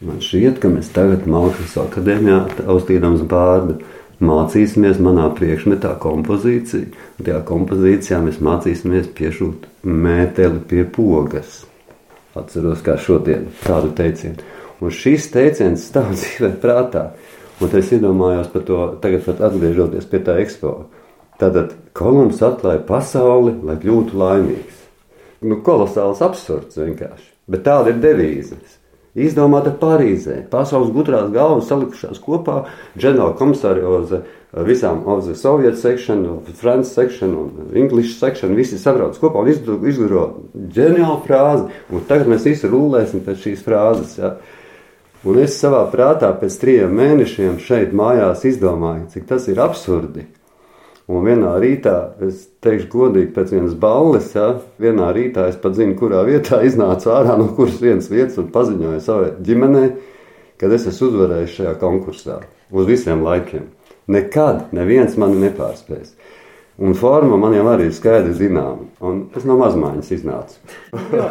Man 0.03 0.22
šķiet, 0.24 0.57
ka 0.63 0.72
mēs 0.72 0.89
tagad 0.95 1.27
mākslas 1.29 1.75
akadēmijā 1.83 2.39
austīdams 2.72 3.25
bārdu 3.27 3.77
mācīsimies 4.22 5.00
manā 5.03 5.27
priekšmetā 5.38 5.96
kompozīciju. 6.03 6.89
Un 7.17 7.27
tajā 7.27 7.41
kompozīcijā 7.48 8.20
mēs 8.25 8.41
mācīsimies 8.43 9.10
piešūt 9.17 9.67
mēteli 9.88 10.62
pie 10.70 10.84
pogas. 10.86 11.63
Atceros, 12.38 12.82
kā 12.86 12.98
šodien 12.98 13.48
tādu 13.63 13.93
teicienu. 13.98 14.43
Un 14.84 14.93
šis 14.93 15.29
teiciens 15.34 15.88
stāv 15.89 16.13
dzīvē 16.17 16.53
prātā. 16.62 17.08
Un 17.62 17.74
es 17.77 17.91
iedomājos 17.96 18.50
par 18.51 18.67
to, 18.67 18.79
tagad 19.01 19.25
pat 19.27 19.41
atgriežoties 19.50 20.10
pie 20.10 20.22
tā 20.25 20.39
ekspo. 20.41 20.75
Tātad 21.39 21.74
Kolumbs 21.98 22.41
atklāja 22.46 22.82
pasauli, 22.86 23.55
lai 23.65 23.77
kļūtu 23.82 24.17
laimīgs. 24.17 24.82
Nu, 25.43 25.60
kolosāls 25.65 26.22
absurds 26.24 26.77
vienkārši. 26.79 27.29
Bet 27.51 27.65
tāda 27.65 27.91
ir 27.91 28.00
devīzes 28.03 28.79
izdomāta 29.15 29.74
Parīzē. 29.77 30.41
Pasaules 30.51 30.93
gudrās 30.93 31.29
galvas 31.34 31.70
salikušās 31.70 32.22
kopā, 32.24 32.63
ģenerāla 32.98 33.38
komisārioze 33.39 34.24
visām 34.67 35.03
Soviet 35.36 35.77
section, 35.77 36.41
France 36.53 36.93
section 36.93 37.36
un 37.36 37.72
English 37.75 38.20
section, 38.20 38.55
visi 38.55 38.77
sabrauc 38.77 39.17
kopā 39.22 39.41
un 39.41 39.50
izgudro 39.89 40.25
ģeniālu 40.53 41.22
frāzi, 41.25 41.70
un 41.89 42.05
tagad 42.10 42.29
mēs 42.29 42.46
visi 42.46 42.70
rullēsim 42.70 43.25
pēc 43.25 43.48
šīs 43.48 43.65
frāzes, 43.65 44.20
ja. 44.22 44.36
Un 45.24 45.38
es 45.39 45.55
savā 45.55 45.86
prātā 45.88 46.34
pēc 46.36 46.55
trijiem 46.60 46.98
mēnešiem 47.00 47.55
šeit 47.63 47.93
mājās 47.96 48.43
izdomāju, 48.43 49.08
cik 49.13 49.29
tas 49.29 49.48
ir 49.48 49.62
absurdi. 49.63 50.25
Un 51.12 51.25
vienā 51.25 51.57
rītā, 51.60 51.98
es 52.24 52.45
teikšu 52.63 52.88
godīgi, 52.93 53.33
pēc 53.36 53.51
vienas 53.51 53.74
balles, 53.75 54.29
ja, 54.38 54.53
vienā 54.79 55.10
rītā 55.15 55.50
es 55.51 55.57
pat 55.60 55.75
zinu, 55.75 55.98
kurā 56.00 56.22
vietā 56.24 56.62
iznācu 56.63 57.12
ārā 57.12 57.36
no 57.39 57.50
kuras 57.57 57.81
vienas 57.83 58.07
vietas 58.12 58.39
un 58.39 58.48
paziņoju 58.53 59.01
savai 59.03 59.33
ģimenei, 59.43 59.89
kad 60.62 60.72
es 60.72 60.88
esmu 60.88 61.10
uzvarējis 61.10 61.57
šajā 61.57 61.74
konkursā 61.81 62.39
uz 62.72 62.88
visiem 62.88 63.25
laikiem. 63.25 63.67
Nekad 64.13 64.72
neviens 64.75 65.17
mani 65.19 65.41
nepārspēs. 65.43 66.15
Un 66.77 66.95
forma 66.97 67.37
man 67.37 67.53
jau 67.53 67.67
arī 67.69 67.85
ir 67.85 67.93
skaidri 67.93 68.33
zināma. 68.33 68.87
Es 69.37 69.43
no 69.45 69.59
mazmaiņas 69.59 70.07
iznācu. 70.15 70.55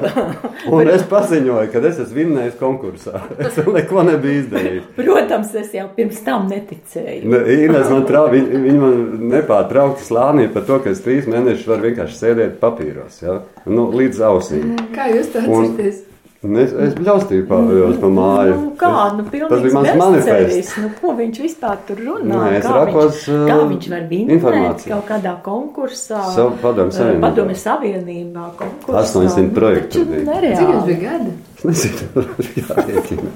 un 0.77 0.91
es 0.93 1.03
paziņoju, 1.11 1.71
ka 1.73 1.83
es 1.89 1.99
esmu 2.05 2.19
vinnējis 2.21 2.61
konkursā. 2.61 3.25
Es 3.43 3.59
neko 3.59 4.05
nebiju 4.07 4.45
izdarījis. 4.45 4.87
Protams, 5.01 5.51
es 5.59 5.75
jau 5.75 5.89
pirms 5.97 6.23
tam 6.23 6.47
neticēju. 6.53 7.27
Ne, 7.33 7.43
Ines 7.65 7.91
man 7.91 8.07
trau, 8.07 8.29
viņa, 8.31 8.63
viņa 8.69 8.85
man 8.85 9.27
nepārtraukti 9.33 10.07
slānīja 10.07 10.53
par 10.55 10.69
to, 10.69 10.79
ka 10.85 10.95
es 10.95 11.03
trīs 11.03 11.27
mēnešus 11.31 11.67
varu 11.73 11.89
vienkārši 11.89 12.19
sēdēt 12.21 12.57
papīros. 12.63 13.19
Ja? 13.25 13.41
Nu, 13.67 13.91
līdz 13.91 14.23
ausīm. 14.31 14.77
Kā 14.95 15.11
jūs 15.11 15.35
to 15.35 15.43
atceraties? 15.43 16.05
Es, 16.43 16.73
es 16.75 16.95
bļaustīju 16.99 17.45
pa, 17.47 17.57
pa 18.03 18.09
māju. 18.11 18.55
Nu, 18.59 18.71
kā, 18.75 18.89
nu, 19.15 19.23
tas 19.31 19.61
bija 19.63 19.75
mans 19.77 19.91
manifests. 20.01 20.73
Nu, 20.83 20.89
ko 20.99 21.13
viņš 21.15 21.37
vispār 21.39 21.77
tur 21.87 22.01
runā? 22.03 22.33
Nē, 22.33 22.47
es 22.59 22.65
kā 22.67 22.73
rakos 22.81 23.21
viņš, 23.29 23.45
kā 23.47 23.59
viņš 23.71 23.85
var 23.93 24.09
vinēt 24.11 24.87
kaut 24.89 25.05
kādā 25.07 25.35
konkursā. 25.45 26.23
Savu 26.35 26.57
padomu 26.59 26.95
savienībā. 26.97 27.29
Padomu 27.29 27.55
savienībā 27.61 28.47
konkursā. 28.59 29.21
800 29.23 29.55
projektu 29.55 30.03
bija. 30.09 30.25
Nereāli. 30.33 30.57
Cik 30.59 30.73
jums 30.73 30.89
bija 30.89 31.05
gadi? 31.05 31.35
Es 31.55 31.67
nezinu, 31.69 32.25
jārēķina. 32.59 33.35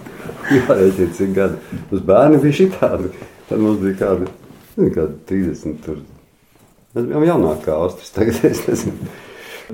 Jārēķina, 0.57 1.15
cik 1.21 1.37
gadi. 1.37 1.79
Uz 1.95 2.03
bērni 2.11 2.41
bija 2.43 2.57
šitādi. 2.59 3.13
Tad 3.47 3.63
mums 3.63 3.79
bija 3.85 4.01
kādi, 4.01 4.33
nezinu, 4.73 4.97
kādi 4.97 5.21
30 5.31 5.79
tur. 5.87 6.03
Mēs 6.97 7.07
bijām 7.13 7.29
jaunāk 7.29 7.63
kā 7.69 7.79
Austris 7.79 8.11
tagad, 8.19 8.43
es 8.51 8.65
nezinu. 8.67 9.15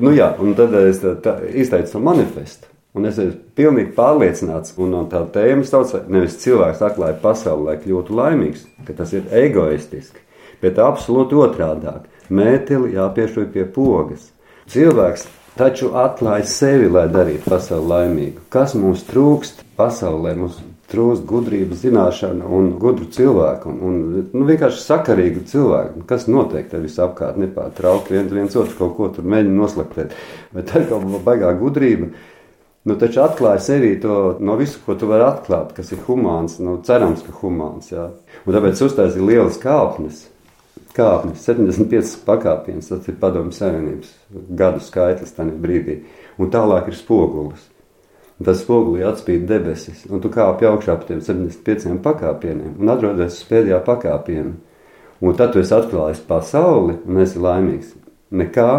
Nu 0.04 0.12
jā, 0.12 0.28
un 0.36 0.52
tad 0.58 0.76
es 0.82 1.00
tā, 1.00 1.14
tā, 1.24 1.38
izteicu 1.48 2.04
manifestu. 2.04 2.68
Un 2.92 3.08
es 3.08 3.16
esmu 3.16 3.38
pilnīgi 3.56 3.94
pārliecināts, 3.96 4.74
un 4.76 4.90
no 4.92 5.06
tā 5.08 5.22
tēmas 5.32 5.70
sauc, 5.72 5.94
nevis 6.12 6.36
cilvēks 6.42 6.82
atklāja 6.84 7.16
pasauli, 7.22 7.70
lai 7.70 7.76
kļūtu 7.80 8.16
laimīgs, 8.18 8.66
ka 8.84 8.96
tas 8.98 9.14
ir 9.16 9.30
egoistiski, 9.32 10.20
bet 10.60 10.80
absolūti 10.82 11.38
otrādāk. 11.40 12.04
Mēteli 12.28 12.92
jāpiešķir 12.98 13.48
pie 13.54 13.64
pogas. 13.72 14.26
Cilvēks 14.72 15.24
taču 15.56 15.94
atklāja 15.96 16.44
sevi, 16.48 16.90
lai 16.92 17.06
darītu 17.12 17.48
pasauli 17.48 17.88
laimīgu. 17.94 18.44
Kas 18.52 18.76
mums 18.76 19.06
trūkst 19.08 19.64
pasaulē? 19.80 20.34
Mums 20.36 20.60
trūkst 20.92 21.24
gudrības, 21.28 21.80
zināšana 21.86 22.48
un 22.52 22.74
gudru 22.80 23.08
cilvēku, 23.12 23.72
un, 23.72 24.02
un 24.02 24.26
nu, 24.36 24.42
vienkārši 24.48 24.82
sakarīgu 24.84 25.46
cilvēku, 25.48 26.04
kas 26.08 26.28
notiek 26.28 26.68
te 26.68 26.80
visapkārt, 26.82 27.40
nepārtraukti 27.40 28.18
viens, 28.18 28.32
viens 28.36 28.58
otru 28.60 28.76
kaut 28.82 28.94
ko 28.98 29.08
tur 29.16 29.28
mēģina 29.32 29.56
noslaktēt. 29.56 30.12
Bet 30.52 30.68
tā 30.68 30.82
ir 30.82 30.90
kaut 30.90 31.06
kāda 31.06 31.22
baigā 31.24 31.54
gudrība 31.60 32.10
Nu, 32.82 32.96
taču 32.98 33.20
atklāja 33.22 33.62
sevī 33.62 33.92
to 34.02 34.14
no 34.42 34.56
visu, 34.58 34.80
ko 34.82 34.96
tu 34.98 35.06
vari 35.06 35.22
atklāt, 35.22 35.70
kas 35.76 35.92
ir 35.94 36.00
humāns. 36.08 36.58
Nu, 36.58 36.80
cerams, 36.86 37.22
ka 37.22 37.34
humāns. 37.38 37.92
Jā. 37.92 38.08
Un 38.42 38.56
tāpēc 38.56 38.82
uztaisīja 38.88 39.26
lielas 39.28 39.60
kāpnes. 39.62 40.24
Kāpnes, 40.92 41.44
75 41.46 42.16
pakāpienas, 42.26 42.90
tas 42.90 43.06
ir 43.08 43.14
padomju 43.20 43.54
savienības 43.56 44.10
gadu 44.58 44.82
skaitlis 44.84 45.32
tajā 45.36 45.54
brīdī. 45.62 46.02
Un 46.42 46.50
tālāk 46.52 46.90
ir 46.90 46.98
spogulis. 46.98 47.62
Un 48.40 48.48
tas 48.48 48.58
spogulī 48.64 49.04
atspīd 49.06 49.46
debesis, 49.46 50.02
un 50.10 50.20
tu 50.20 50.26
kāpi 50.32 50.66
augšā 50.66 50.96
pa 50.98 51.06
tiem 51.06 51.20
75 51.22 52.00
pakāpieniem 52.02 52.74
un 52.80 52.90
atrodies 52.90 53.36
uz 53.38 53.46
pēdējā 53.46 53.78
pakāpiena. 53.86 54.56
Un 55.22 55.36
tad 55.38 55.52
tu 55.54 55.62
esi 55.62 55.76
atklājis 55.76 56.24
pasauli 56.26 56.96
un 57.06 57.22
esi 57.22 57.38
laimīgs. 57.38 57.92
Nekā, 58.34 58.70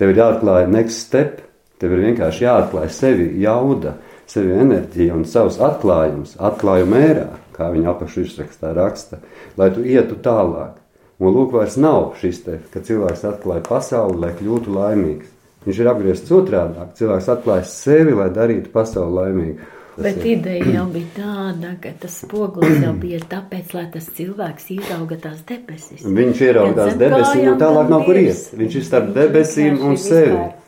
tev 0.00 0.14
ir 0.14 0.22
jāatklāj 0.22 0.70
next 0.72 1.04
step, 1.04 1.42
Tev 1.80 1.94
ir 1.96 2.02
vienkārši 2.04 2.44
jāatklāj 2.44 2.90
sevi 2.92 3.30
jauda, 3.40 3.94
sevi 4.28 4.52
enerģija 4.52 5.16
un 5.16 5.24
savus 5.28 5.56
atklājumus, 5.64 6.36
atklājumu 6.36 6.98
ērā, 7.00 7.26
kā 7.56 7.70
viņa 7.72 7.94
apakšu 7.94 8.26
izrakstā 8.26 8.74
raksta, 8.76 9.22
lai 9.56 9.70
tu 9.72 9.84
ietu 9.84 10.18
tālāk. 10.20 10.76
Un 11.20 11.34
lūk, 11.36 11.52
vairs 11.56 11.76
nav 11.80 12.14
šis 12.20 12.44
te, 12.44 12.60
ka 12.72 12.80
cilvēks 12.84 13.26
atklāja 13.28 13.64
pasauli, 13.66 14.20
lai 14.22 14.30
kļūtu 14.38 14.72
laimīgs. 14.76 15.32
Viņš 15.66 15.80
ir 15.82 15.90
apgriezts 15.90 16.32
otrādāk. 16.32 16.94
Cilvēks 16.96 17.28
atklāja 17.34 17.66
sevi, 17.68 18.14
lai 18.16 18.30
darītu 18.32 18.72
pasauli 18.72 19.16
laimīgu. 19.18 19.68
Tas 19.96 20.04
Bet 20.06 20.20
ir. 20.22 20.38
ideja 20.38 20.70
jau 20.78 20.86
bija 20.88 21.10
tāda, 21.16 21.74
ka 21.82 21.90
tas 22.00 22.14
spogulis 22.22 22.78
jau 22.80 22.94
bija 22.96 23.18
tāpēc, 23.28 23.74
lai 23.76 23.84
tas 23.92 24.06
cilvēks 24.16 24.70
ierauga 24.76 25.18
tās 25.26 25.42
debesis. 25.48 26.06
Viņš 26.06 26.40
ierauga 26.46 26.76
tās 26.78 26.96
debesis, 27.00 27.44
un 27.50 27.60
tālāk 27.60 27.92
nav 27.92 28.06
kur 28.06 28.20
iet. 28.20 28.46
Viņš 28.56 28.78
ir 28.80 28.86
starp 28.86 29.12
debesīm 29.16 29.76
un 29.84 30.00
sevi. 30.00 30.38
Vispār. 30.38 30.59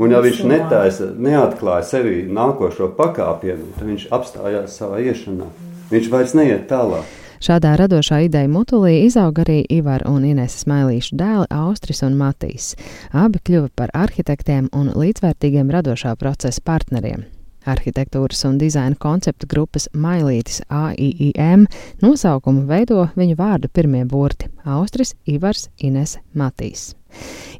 Un 0.00 0.14
ja 0.14 0.20
viņš 0.24 0.44
netaisa, 0.48 1.10
neatklāja 1.12 1.84
sevi 1.84 2.22
nākošo 2.32 2.94
pakāpienu, 2.96 3.66
tad 3.76 3.88
viņš 3.90 4.06
apstājās 4.16 4.76
savā 4.80 5.02
iešanā. 5.04 5.48
Viņš 5.90 6.06
vairs 6.12 6.32
neiet 6.38 6.68
tālāk. 6.70 7.18
Šādā 7.40 7.72
radošā 7.80 8.18
ideja 8.26 8.48
mutulī 8.52 8.98
izauga 9.06 9.40
arī 9.46 9.62
Ivar 9.72 10.02
un 10.08 10.26
Ineses 10.28 10.66
Mailīšu 10.68 11.16
dēli 11.16 11.46
Austris 11.56 12.02
un 12.04 12.18
Matīs. 12.20 12.74
Abi 13.16 13.40
kļuva 13.40 13.70
par 13.76 13.92
arhitektiem 13.96 14.68
un 14.76 14.92
līdzvērtīgiem 14.92 15.72
radošā 15.72 16.14
procesa 16.20 16.60
partneriem. 16.64 17.24
Arhitektūras 17.68 18.44
un 18.48 18.60
dizaina 18.60 18.96
konceptu 19.00 19.48
grupas 19.48 19.88
Mailītis 19.92 20.60
AIIM 20.68 21.66
nosaukumu 22.04 22.64
veido 22.68 23.08
viņu 23.16 23.36
vārdu 23.40 23.72
pirmie 23.72 24.04
burti- 24.04 24.48
Austris, 24.76 25.14
Ivars, 25.24 25.68
Inese, 25.78 26.20
Matīs. 26.36 26.94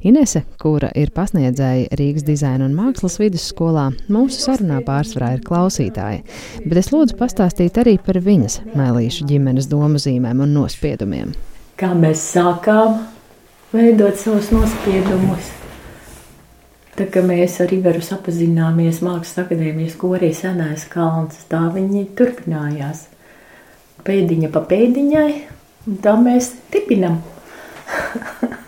Inese, 0.01 0.41
kura 0.57 0.89
ir 0.97 1.11
pasniedzēja 1.13 1.93
Rīgas 1.99 2.25
dizaina 2.25 2.65
un 2.65 2.73
mākslas 2.73 3.19
vidusskolā, 3.21 3.91
mūsu 4.09 4.39
sarunā 4.47 4.79
pārsvarā 4.85 5.35
ir 5.35 5.43
klausītāja, 5.45 6.23
bet 6.65 6.79
es 6.81 6.89
lūdzu 6.89 7.19
pastāstīt 7.19 7.77
arī 7.77 7.99
par 8.01 8.17
viņas 8.25 8.63
mēlīšu 8.73 9.27
ģimenes 9.29 9.69
domu 9.69 10.01
zīmēm 10.01 10.41
un 10.41 10.55
nospiedumiem. 10.57 11.35
Kā 11.77 11.91
mēs 11.97 12.23
sākām 12.33 13.03
veidot 13.73 14.17
savus 14.17 14.49
nospiedumus? 14.55 15.51
Tā 16.97 17.05
kā 17.13 17.21
mēs 17.25 17.59
ar 17.63 17.71
Iveru 17.71 18.01
sapazināmies 18.03 19.03
Mākslas 19.05 19.45
akadēmijas 19.45 19.93
korī 20.01 20.31
senais 20.35 20.83
kalns, 20.91 21.39
tā 21.49 21.61
viņi 21.73 22.07
turpinājās. 22.17 23.05
Pēdiņa 24.05 24.49
pa 24.51 24.65
pēdiņai, 24.65 25.29
un 25.87 26.01
tā 26.03 26.17
mēs 26.25 26.51
tipinam. 26.73 27.21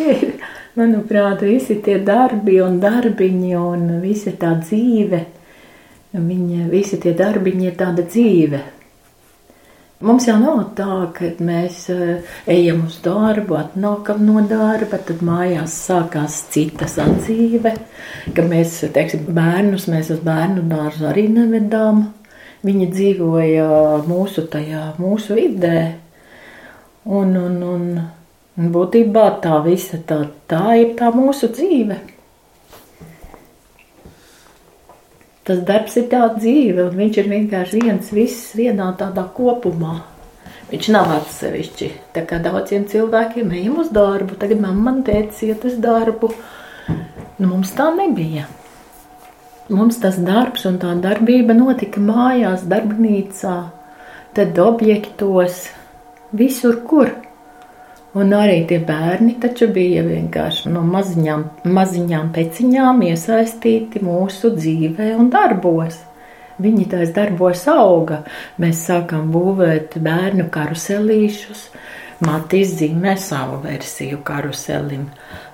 ir, 0.12 0.34
manuprāt, 0.78 1.44
visi 1.46 1.78
tie 1.84 1.98
darbi 2.04 2.60
un 2.64 2.80
darbiņi 2.82 3.54
un 3.60 3.86
visa 4.02 4.34
tā 4.40 4.56
dzīve. 4.62 5.24
Viņa, 6.10 6.66
visi 6.72 6.98
tie 6.98 7.14
darbiņi 7.14 7.68
ir 7.68 7.74
tāda 7.78 8.02
dzīve. 8.02 8.60
Mums 10.00 10.24
jau 10.24 10.38
nav 10.40 10.62
tā, 10.78 10.94
ka 11.12 11.28
mēs 11.44 11.82
uh, 11.92 12.30
ejam 12.48 12.86
uz 12.86 12.96
darbu, 13.04 13.58
atnākam 13.60 14.22
no 14.24 14.40
darba, 14.48 14.96
tad 14.96 15.20
mājās 15.20 15.74
sākās 15.76 16.38
cita 16.54 16.88
sadzīve, 16.88 17.74
ka 18.32 18.44
mēs, 18.48 18.78
teiksim, 18.94 19.26
bērnus 19.36 19.90
mēs 19.92 20.08
uz 20.14 20.22
bērnu 20.24 20.64
dārzu 20.70 21.04
arī 21.10 21.26
nevedām. 21.34 22.06
Viņi 22.64 22.88
dzīvoja 22.94 23.68
mūsu 24.08 24.46
tajā, 24.48 24.86
mūsu 25.00 25.36
vidē. 25.36 25.82
Un, 27.04 27.36
un, 27.36 27.60
un 27.74 27.86
Būtībā 28.60 29.22
tā 29.40 29.56
visa 29.64 29.96
tā, 30.04 30.26
tā 30.50 30.74
ir 30.76 30.90
tā 30.98 31.08
mūsu 31.14 31.48
dzīve. 31.48 31.96
Tas 35.48 35.62
darbs 35.64 35.96
ir 35.96 36.10
tā 36.12 36.26
dzīve, 36.34 36.90
un 36.90 36.98
viņš 36.98 37.20
ir 37.22 37.30
vienkārši 37.30 37.80
viens, 37.80 38.10
viss 38.12 38.50
vienā 38.58 38.90
tādā 39.00 39.24
kopumā. 39.32 39.94
Viņš 40.70 40.90
nav 40.92 41.08
atsevišķi. 41.14 41.88
Tā 42.14 42.26
kā 42.28 42.36
daudziem 42.44 42.84
cilvēkiem 42.90 43.56
ejam 43.62 43.80
uz 43.80 43.88
darbu, 43.96 44.36
tagad 44.38 44.60
mamma 44.60 44.90
man 44.90 45.00
teica, 45.08 45.40
iet 45.48 45.64
uz 45.64 45.80
darbu. 45.80 46.30
Nu, 47.40 47.48
mums 47.48 47.72
tā 47.78 47.88
nebija. 47.96 48.44
Mums 49.72 50.02
tas 50.04 50.20
darbs 50.20 50.68
un 50.68 50.76
tā 50.82 50.92
darbība 51.00 51.56
notika 51.56 52.02
mājās, 52.02 52.68
darbnīcā, 52.68 53.56
tad 54.36 54.62
objektos, 54.68 55.64
visur, 56.36 56.82
kur. 56.84 57.16
Un 58.18 58.32
arī 58.34 58.64
tie 58.66 58.80
bērni 58.82 59.36
taču 59.42 59.68
bija 59.70 60.02
vienkārši 60.02 60.72
no 60.74 60.82
maziņām, 60.82 61.44
maziņām 61.70 62.32
peciņām 62.34 63.04
iesaistīti 63.06 64.02
mūsu 64.02 64.50
dzīvē 64.56 65.12
un 65.14 65.30
darbos. 65.30 66.00
Viņi 66.60 66.88
tais 66.90 67.12
darbos 67.16 67.62
auga. 67.70 68.24
Mēs 68.60 68.82
sākām 68.88 69.30
būvēt 69.32 69.94
bērnu 70.02 70.48
karuselīšus, 70.52 71.68
Matīs 72.20 72.74
zīmē 72.76 73.14
savu 73.16 73.62
versiju 73.62 74.18
karuselim. 74.28 75.06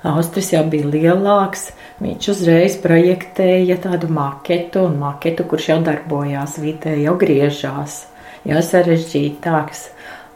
Austris 0.02 0.48
jau 0.50 0.64
bija 0.66 0.88
lielāks, 0.90 1.68
viņš 2.02 2.26
uzreiz 2.32 2.74
projektēja 2.82 3.76
tādu 3.84 4.08
maketu, 4.10 4.82
un 4.88 4.96
maketu, 4.98 5.46
kurš 5.46 5.68
jau 5.70 5.76
darbojās 5.86 6.56
vidē, 6.58 6.96
jau 7.04 7.14
griežās, 7.20 8.00
jau 8.50 8.64
sarežģītāks. 8.70 9.84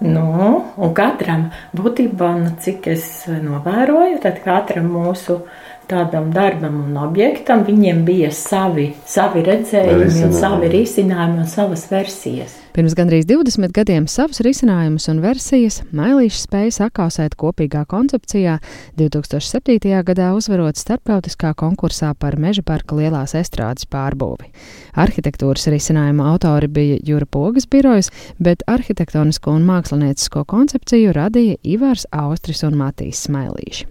Nu, 0.00 0.62
un 0.80 0.95
katram 0.97 1.50
būtībā, 1.76 2.30
nu, 2.40 2.54
cik 2.64 2.88
es 2.95 3.04
novēroju, 3.28 4.21
tad 4.23 4.40
katram 4.45 4.88
mūsu 4.95 5.42
tādam 5.90 6.30
darbam 6.33 6.78
un 6.87 6.97
objektam, 7.02 7.66
viņiem 7.66 8.04
bija 8.07 8.30
savi, 8.33 8.90
savi 9.04 9.45
redzējumi, 9.45 10.25
un 10.28 10.35
savi 10.37 10.73
risinājumi 10.73 11.45
un 11.45 11.50
savas 11.50 11.85
versijas. 11.92 12.59
Pirms 12.70 12.94
gandrīz 12.94 13.24
20 13.26 13.72
gadiem 13.74 14.04
savus 14.06 14.38
risinājumus 14.46 15.08
un 15.10 15.18
versijas 15.24 15.80
Mailīšs 15.90 16.44
spēja 16.46 16.74
sakausēt 16.76 17.34
kopīgā 17.40 17.82
koncepcijā 17.90 18.60
2007. 19.00 19.90
gadā 20.06 20.28
uzvarot 20.38 20.78
starptautiskā 20.78 21.50
konkursā 21.58 22.12
par 22.14 22.38
meža 22.38 22.62
parka 22.62 22.94
lielās 22.94 23.34
estrādes 23.34 23.88
pārbūvi. 23.90 24.52
Arhitektūras 24.94 25.66
risinājuma 25.74 26.30
autori 26.30 26.70
bija 26.70 27.00
Jūra 27.10 27.26
Pogas 27.26 27.66
birojas, 27.66 28.12
bet 28.38 28.62
arhitektonisko 28.70 29.58
un 29.58 29.66
māksliniecisko 29.66 30.46
koncepciju 30.46 31.18
radīja 31.18 31.58
Ivars 31.74 32.06
Austris 32.14 32.62
un 32.62 32.78
Matīs 32.78 33.26
Smailīši. 33.26 33.90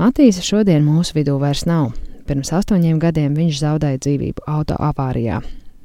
Matīsa 0.00 0.48
šodien 0.48 0.80
mūsu 0.86 1.20
vidū 1.20 1.36
vairs 1.42 1.68
nav. 1.68 1.92
Pirms 2.24 2.56
astoņiem 2.56 2.96
gadiem 3.04 3.36
viņš 3.36 3.64
zaudēja 3.66 4.00
dzīvību 4.00 4.48
auto 4.48 4.80
avārijā, 4.80 5.42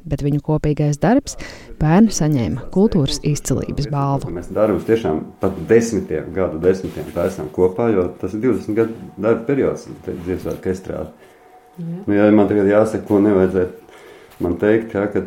bet 0.07 0.23
viņu 0.25 0.41
kopīgais 0.45 0.99
darbs 1.01 1.37
bērnu 1.81 2.13
saņēma 2.13 2.67
kultūras 2.73 3.21
izcilības 3.27 3.89
balvu. 3.91 4.31
Mēs 4.35 4.49
darbus 4.53 4.87
tiešām 4.87 5.21
pat 5.41 5.57
desmitiem 5.69 6.31
gadu 6.35 6.61
desmitiem 6.63 7.11
taisām 7.15 7.51
kopā, 7.53 7.89
jo 7.93 8.07
tas 8.21 8.35
ir 8.35 8.43
20 8.47 8.79
gadu 8.79 9.13
darba 9.17 9.45
periods, 9.47 9.87
dziesmāk 10.07 10.67
estrādi. 10.73 11.31
Nu, 11.77 12.13
ja 12.13 12.27
man 12.35 12.49
tagad 12.49 12.69
jāsaka, 12.69 13.07
ko 13.07 13.17
nevajadzētu 13.23 14.43
man 14.43 14.57
teikt, 14.61 14.93
ja, 14.93 15.07
ka 15.09 15.23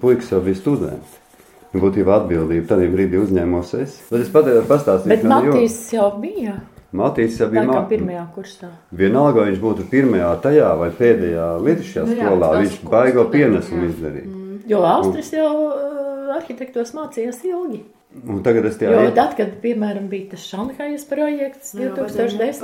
puikas 0.00 0.32
jau 0.32 0.40
bija 0.44 0.58
studenti. 0.58 1.22
Būtībā 1.76 2.22
atbildība 2.22 2.70
tādā 2.70 2.86
brīdī 2.88 3.18
uzņēmos 3.20 3.74
es. 3.82 3.98
Bet 4.08 4.22
es 4.22 4.32
pat 4.32 4.48
pastāstīšu. 4.70 5.10
Bet 5.10 5.26
Matīs 5.28 5.76
jau 5.92 6.08
bija. 6.22 6.54
Matīs 6.96 7.40
jau 7.40 7.48
bija 7.52 7.64
Laikam 7.66 7.88
pirmajā 7.90 8.24
kursā. 8.34 8.70
Vienalga, 8.92 9.40
vai 9.42 9.50
viņš 9.52 9.60
būtu 9.64 9.88
pirmajā 9.90 10.30
tajā 10.46 10.70
vai 10.80 10.90
pēdējā 11.00 11.48
lietušķajā 11.66 12.06
Nu 12.06 12.16
jā, 12.16 12.22
skolā, 12.30 12.52
tas 12.54 12.62
viņš 12.64 12.78
baigo 12.94 13.24
pienesumu 13.34 13.84
jā. 13.84 13.90
izdarīja. 13.94 14.32
Jo 14.66 14.80
Austris 14.96 15.28
jau 15.36 15.50
uh, 15.66 16.32
arhitektos 16.40 16.94
mācījās 16.96 17.44
ilgi. 17.46 17.84
Un 18.16 18.38
tagad 18.40 18.64
es 18.64 18.78
tajā 18.80 18.94
Jo 18.96 19.10
tad, 19.12 19.34
kad, 19.36 19.50
piemēram, 19.60 20.06
bija 20.08 20.30
tas 20.30 20.44
Šanhajas 20.48 21.02
projekts 21.10 21.74
Nu, 21.76 21.90
2010. 21.98 22.62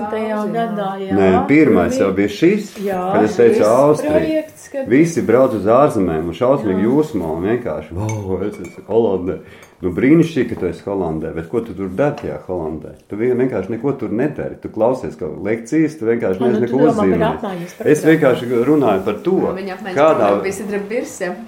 gadā, 0.54 0.86
jā. 1.02 1.12
Nē, 1.18 1.26
pirmais 1.50 1.98
jau 2.00 2.08
bija 2.16 2.30
šis, 2.32 2.70
Jā, 2.80 3.00
kad 3.12 3.26
es 3.26 3.36
teicu 3.36 3.66
Austrija. 3.68 4.14
projekts, 4.16 4.68
kad- 4.72 4.88
Visi 4.88 5.20
brauc 5.22 5.52
uz 5.58 5.66
ārzemēm 5.68 6.30
un 6.30 6.38
šausmīgi 6.38 6.86
jūsmā 6.86 7.28
un 7.36 7.44
vienkārši, 7.50 7.92
wow, 7.92 8.40
es 8.48 8.56
esmu 8.64 8.86
Holandē. 8.88 9.38
Nu, 9.82 9.90
brīnišķīgi, 9.90 10.46
ka 10.52 10.56
tu 10.60 10.66
esi 10.68 10.84
Holandē, 10.86 11.32
bet 11.34 11.48
ko 11.50 11.58
tu 11.66 11.72
tur 11.74 11.88
dari 11.98 12.14
tajā 12.20 12.36
Holandē? 12.46 12.92
Tu 13.10 13.16
vien- 13.18 13.34
vienkārši 13.34 13.72
neko 13.74 13.92
tur 13.98 14.12
nedari. 14.14 14.54
Tu 14.62 14.68
klausies 14.70 15.16
kaut 15.18 15.40
lekcijas, 15.42 15.96
tu 15.98 16.06
vienkārši 16.06 16.38
Nu, 16.38 16.46
nu, 16.46 16.52
nezini, 16.52 16.68
domā 16.70 16.92
par 16.94 17.06
uzzīmēt. 17.08 17.86
Es 17.90 18.04
vienkārši 18.06 18.62
runāju 18.68 19.04
par 19.04 19.14
to, 19.24 19.34
Viņa 19.58 19.74
apmaiņas 19.78 19.96
kādā. 19.98 20.28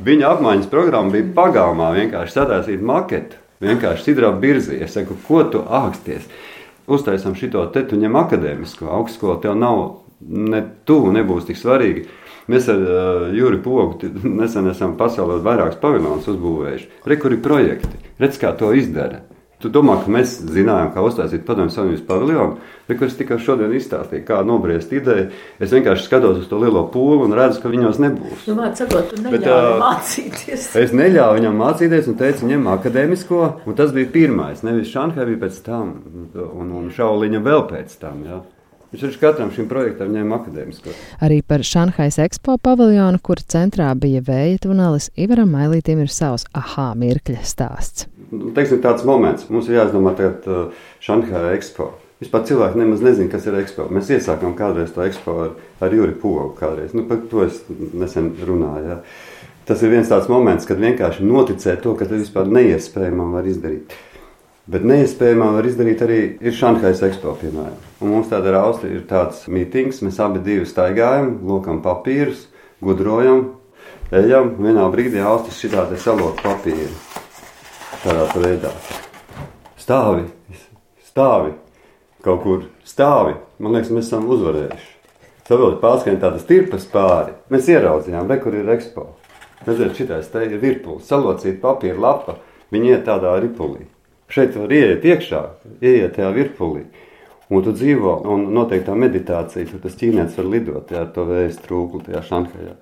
Viņa 0.04 0.32
apmaiņas 0.34 0.66
programma 0.70 1.10
bija 1.14 1.30
pagāmā 1.36 1.92
vienkārši 1.94 2.34
sataisīt 2.34 2.82
maketu, 2.82 3.36
vienkārši 3.62 4.02
sidrā 4.08 4.32
birzī. 4.40 4.80
Es 4.82 4.92
saku, 4.98 5.14
ko 5.28 5.44
tu 5.44 5.58
āksties? 5.62 6.26
Uztaisam 6.88 7.34
šito 7.38 7.62
te, 7.72 7.84
tu 7.86 7.96
ņem 7.96 8.12
akadēmisko 8.18 8.90
augstskolu, 8.90 9.40
tev 9.40 9.54
nav 9.56 10.00
ne 10.26 10.64
tuvu, 10.84 11.12
nebūs 11.14 11.46
tik 11.46 11.56
svarīgi. 11.56 12.06
Mēs 12.52 12.66
ar 12.68 12.80
uh, 12.80 13.28
Juri 13.32 13.60
Pogu 13.64 14.10
nesen 14.40 14.68
esam 14.72 14.98
pasaulē 15.00 15.38
vairākus 15.44 15.80
paviljonus 15.80 16.28
uzbūvējuši. 16.34 16.90
Re, 17.08 17.20
kur 17.20 17.32
ir 17.32 17.44
projekti? 17.44 18.02
Redz, 18.20 18.40
kā 18.40 18.52
to 18.58 18.74
izdara. 18.76 19.22
Tu 19.64 19.70
domā, 19.72 19.94
ka 20.02 20.10
mēs 20.12 20.34
zinājām, 20.52 20.90
kā 20.92 21.00
uztaisīt 21.06 21.46
padomju 21.46 21.72
savienības 21.72 22.02
paviljonu, 22.04 22.58
bet 22.84 23.02
es 23.06 23.14
tikai 23.16 23.38
šodien 23.40 23.72
izstāstīju, 23.72 24.24
kā 24.28 24.42
nobriest 24.44 24.92
ideju. 24.92 25.30
Es 25.56 25.72
vienkārši 25.72 26.04
skatos 26.04 26.42
uz 26.42 26.50
to 26.50 26.58
lielo 26.60 26.82
pūli 26.92 27.24
un 27.24 27.32
redzu, 27.38 27.62
ka 27.62 27.72
viņos 27.72 28.00
nebūs. 28.02 28.44
Nu, 28.50 28.58
sakot, 28.76 29.14
tu 29.14 29.22
Bet, 29.24 29.46
ā, 29.48 29.78
mācīties. 29.80 30.66
Es 30.82 30.92
neļāvu 30.92 31.38
viņam 31.38 31.56
mācīties, 31.62 32.10
un 32.12 32.18
teicu, 32.20 32.50
ņem 32.50 32.68
akadēmisko. 32.74 33.40
Un 33.64 33.78
tas 33.78 33.94
bija 33.96 34.10
pirmais. 34.12 34.60
Nevis 34.66 34.92
Šanhai 34.92 35.30
bija 35.30 35.46
pēc 35.46 35.62
tam, 35.64 35.94
un, 36.34 36.74
un 36.82 36.92
Šauliņa 36.92 37.40
vēl 37.48 37.64
pēc 37.70 37.96
tam. 38.04 38.20
Jā. 38.28 38.42
Viņš 38.94 39.02
taču 39.02 39.18
katram 39.18 39.48
šim 39.50 39.64
projektam 39.66 40.12
ņēma 40.14 40.36
akadēmisko. 40.38 40.92
Arī 41.26 41.40
par 41.42 41.64
Šanhais 41.66 42.14
ekspo 42.22 42.54
paviljonu, 42.62 43.18
kur 43.26 43.40
centrā 43.42 43.88
bija 43.98 44.20
vēja 44.22 44.60
tunelis, 44.68 45.08
Ivaram 45.18 45.50
Mailītim 45.50 46.04
ir 46.04 46.12
savs 46.14 46.44
ahā 46.54 46.92
mirkļa 47.00 47.42
stāsts. 47.42 48.06
Nu, 48.30 48.52
Teiksim, 48.54 48.78
tāds 48.84 49.02
moments. 49.02 49.48
Mums 49.50 49.66
ir 49.66 49.80
jāizdomā 49.80 50.14
tagad 50.14 50.46
uh, 50.46 50.86
Šanhai 51.02 51.56
ekspo. 51.56 51.88
Vispār 52.22 52.46
cilvēki 52.46 52.84
nemaz 52.84 53.02
nezina, 53.02 53.32
kas 53.34 53.50
ir 53.50 53.58
ekspo. 53.58 53.88
Mēs 53.90 54.14
iesākām 54.14 54.54
kādreiz 54.54 54.94
to 54.94 55.02
ekspo 55.02 55.36
ar, 55.48 55.52
ar 55.82 55.98
Juri 55.98 56.14
Pogu. 56.14 56.52
Kādreiz. 56.62 56.94
Nu, 56.94 57.02
par 57.10 57.26
to 57.32 57.42
es 57.48 57.64
nesen 57.66 58.30
runāju. 58.46 58.92
Jā. 58.92 59.00
Tas 59.66 59.82
ir 59.82 59.90
viens 59.90 60.14
tāds 60.14 60.30
moments, 60.30 60.70
kad 60.70 60.78
vienkārši 60.78 61.26
noticēt 61.26 61.82
to, 61.82 61.98
ka 61.98 62.06
tas 62.06 62.22
vispār 62.22 62.46
neiespējami 62.46 63.32
var 63.34 63.50
izdarīt. 63.50 63.98
Bet 64.64 64.84
neiespējamā 64.88 65.50
var 65.58 65.66
izdarīt 65.68 66.02
arī 66.06 66.18
ir 66.40 66.54
Šanhais 66.56 67.02
ekspo, 67.04 67.34
piemēram. 67.36 67.76
Un 68.00 68.14
mums 68.14 68.30
tāda 68.30 68.48
ar 68.48 68.62
Austriju 68.62 68.96
ir 68.96 69.02
tāds 69.10 69.42
mītings, 69.52 70.00
mēs 70.00 70.16
abi 70.24 70.40
divi 70.46 70.64
staigājam, 70.64 71.34
lokam 71.44 71.82
papīrus, 71.84 72.46
gudrojam, 72.80 73.42
ejam, 74.08 74.54
vienā 74.56 74.86
brīdī 74.92 75.20
Austris 75.20 75.60
šitā 75.60 75.84
te 75.90 76.00
salok 76.00 76.40
papīru. 76.40 76.94
Tādā 78.06 78.24
veidā. 78.40 78.72
Stāvi, 79.84 80.24
stāvi, 81.04 81.52
kaut 82.24 82.40
kur 82.46 82.64
stāvi. 82.88 83.36
Man 83.60 83.76
liekas, 83.76 83.92
mēs 83.92 84.08
esam 84.08 84.30
uzvarējuši. 84.32 84.92
Saprotiet, 85.44 85.80
pārskrien 85.84 86.22
tādas 86.22 86.48
tirpas 86.48 86.88
pāri. 86.88 87.36
Mēs 87.52 87.68
ieraudzījām, 87.68 88.32
re, 88.32 88.40
kur 88.40 88.56
ir 88.56 88.72
ekspo. 88.72 89.10
Redziet, 89.68 89.92
šitais 90.00 90.32
te 90.32 90.46
ir 90.48 90.56
virpulis, 90.60 91.04
salocīt 91.08 91.60
papīra 91.60 92.00
lapa, 92.00 92.38
viņi 92.72 92.94
iet 92.94 93.04
tādā 93.10 93.36
ripulī. 93.44 93.84
Šeit 94.34 94.56
var 94.58 94.72
ieiet 94.74 95.04
iekšā, 95.06 95.40
ieiet 95.78 96.16
tajā 96.16 96.32
virpulī. 96.34 96.88
Un 97.54 97.62
tu 97.62 97.74
dzīvo, 97.76 98.16
un 98.32 98.48
notiek 98.56 98.82
tā 98.82 98.96
meditācija, 98.98 99.68
tur 99.68 99.82
tas 99.84 99.94
ķīnietis 100.00 100.40
var 100.40 100.48
lidot 100.50 100.90
jā, 100.90 101.04
ar 101.04 101.12
to 101.14 101.26
vējas 101.28 101.60
trūkli 101.62 102.02
tajā 102.08 102.22
šankajā. 102.32 102.74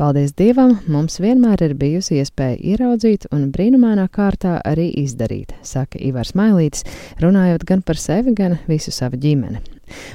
Paldies 0.00 0.30
Dievam, 0.32 0.76
mums 0.88 1.18
vienmēr 1.20 1.60
ir 1.66 1.74
bijusi 1.76 2.20
iespēja 2.22 2.60
ieraudzīt 2.72 3.26
un 3.34 3.48
brīnumainā 3.52 4.06
kārtā 4.14 4.54
arī 4.64 4.86
izdarīt, 5.02 5.56
saka 5.66 5.98
Ivars 6.00 6.32
Mailītis, 6.38 6.86
runājot 7.20 7.66
gan 7.68 7.82
par 7.82 7.98
sevi, 8.00 8.32
gan 8.38 8.56
visu 8.70 8.94
savu 8.94 9.18
ģimeni. 9.20 9.60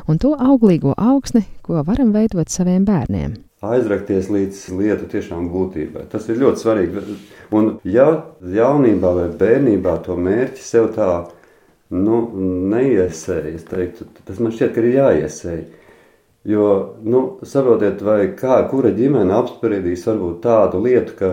Un 0.07 0.17
to 0.23 0.31
auglīgo 0.39 0.95
augsni, 0.97 1.43
ko 1.67 1.83
varam 1.85 2.15
veidot 2.15 2.49
saviem 2.49 2.87
bērniem. 2.87 3.35
Aizrakties 3.73 4.29
līdz 4.33 4.59
lietu 4.77 5.07
tiešām 5.11 5.49
būtībai. 5.53 6.05
Tas 6.11 6.27
ir 6.29 6.41
ļoti 6.41 6.61
svarīgi. 6.61 7.05
Un, 7.55 7.71
ja 7.87 8.07
jaunībā 8.41 9.13
vai 9.19 9.29
bērnībā 9.39 9.97
to 10.05 10.17
mērķi 10.19 10.63
sev 10.65 10.91
tā 10.95 11.09
nu, 11.93 12.21
neiesēja, 12.71 13.55
es 13.55 13.65
teiktu, 13.69 14.07
tas 14.25 14.39
man 14.41 14.53
šķiet, 14.55 14.71
ka 14.73 14.81
ir 14.81 14.91
jāiesēja. 14.95 15.65
Jo, 16.45 16.65
nu, 17.01 17.21
saprotiet, 17.45 18.03
vai 18.05 18.27
kā, 18.37 18.59
kura 18.69 18.91
ģimene 18.93 19.33
apspriedīs 19.33 20.05
varbūt 20.05 20.43
tādu 20.43 20.81
lietu, 20.85 21.15
ka 21.17 21.31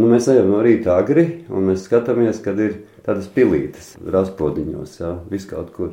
nu, 0.00 0.08
mēs 0.08 0.30
ejam 0.32 0.48
no 0.52 0.62
rīta 0.64 0.96
agri 0.96 1.26
un 1.52 1.68
mēs 1.68 1.84
skatāmies, 1.88 2.40
kad 2.44 2.60
ir 2.60 2.78
tādas 3.04 3.28
pilītes 3.32 3.92
raspodiņos, 4.00 4.96
jā, 5.02 5.12
vis 5.32 5.44
kaut 5.50 5.74
kur. 5.76 5.92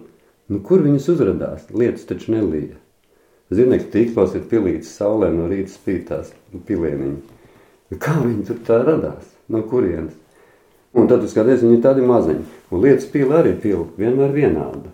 Nu, 0.51 0.59
kur 0.63 0.83
viņas 0.83 1.11
uzradās? 1.11 1.67
Lietas 1.75 2.07
taču 2.07 2.33
nelīja. 2.35 2.80
Zirnekļu 3.51 3.89
tīklos 3.91 4.35
ir 4.37 4.47
pilīts 4.47 4.93
saulē 4.95 5.27
no 5.33 5.49
rīta 5.51 5.73
spītās 5.73 6.31
pilieniņi. 6.67 7.19
Kā 7.99 8.15
viņi 8.21 8.45
tur 8.47 8.59
tā 8.67 8.79
radās? 8.87 9.25
No 9.51 9.65
kurienes? 9.67 10.15
Un 10.95 11.07
tad 11.07 11.23
tu 11.23 11.29
skaties, 11.31 11.63
viņi 11.63 11.77
ir 11.77 11.83
tādi 11.83 12.03
maziņi. 12.07 12.45
Un 12.71 12.83
lietas 12.83 13.07
pila 13.11 13.41
arī 13.41 13.51
pila 13.59 13.85
vienmēr 13.99 14.31
vienāda. 14.35 14.91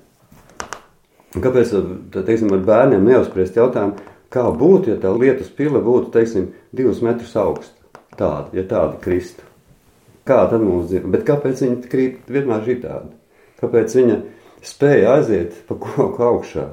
Un 1.35 1.43
kāpēc 1.43 1.73
tad, 1.73 2.23
teiksim, 2.25 2.53
ar 2.53 2.63
bērniem 2.65 3.05
neuzspriest 3.05 3.57
jautājumu, 3.57 3.97
kā 4.33 4.45
būtu, 4.57 4.93
ja 4.93 4.97
tā 5.01 5.13
lietus 5.13 5.49
pila 5.53 5.81
būtu, 5.83 6.09
teiksim, 6.13 6.49
divus 6.73 7.03
metrus 7.05 7.35
augsta? 7.37 7.73
Tāda, 8.17 8.49
ja 8.57 8.65
tāda 8.65 8.97
kristu. 9.01 9.45
Kā 10.25 10.41
tad 10.49 10.65
mums 10.65 10.89
dzīvo? 10.89 11.13
Bet 11.13 11.25
kāpēc 11.27 11.61
viņa 11.61 11.91
krīt 11.91 12.29
vienmēr 12.33 12.65
šitādi? 12.65 13.13
Kāpēc 13.61 13.93
viņa 13.99 14.17
spēja 14.65 15.13
aiziet 15.17 15.61
pa 15.69 15.77
koku 15.81 16.25
augšā? 16.25 16.65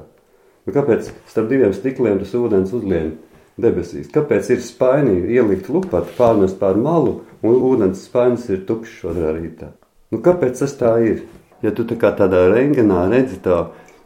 Nu, 0.65 0.73
kāpēc 0.73 1.11
starp 1.29 1.49
diviem 1.51 1.73
stikliem 1.77 2.19
tas 2.21 2.33
ūdens 2.37 2.73
uzlien 2.73 3.15
debesīs? 3.61 4.09
Kāpēc 4.13 4.51
ir 4.55 4.65
spainīgi 4.65 5.37
ielikt 5.37 5.69
lupatu, 5.69 6.13
pārnest 6.17 6.57
pār 6.61 6.77
malu, 6.81 7.19
un 7.45 7.57
ūdens 7.71 8.07
spainis 8.09 8.49
ir 8.49 8.65
tukšs 8.67 9.05
otrā 9.11 9.35
rītā? 9.37 9.71
Nu, 10.13 10.21
kāpēc 10.25 10.61
tas 10.61 10.77
tā 10.79 10.97
ir? 11.05 11.25
ja 11.65 11.73
tu 11.75 11.85
tā 11.87 11.97
kā 11.99 12.11
tādā 12.17 12.45
rengenā 12.51 13.05
redzi 13.11 13.39
tā, 13.43 13.65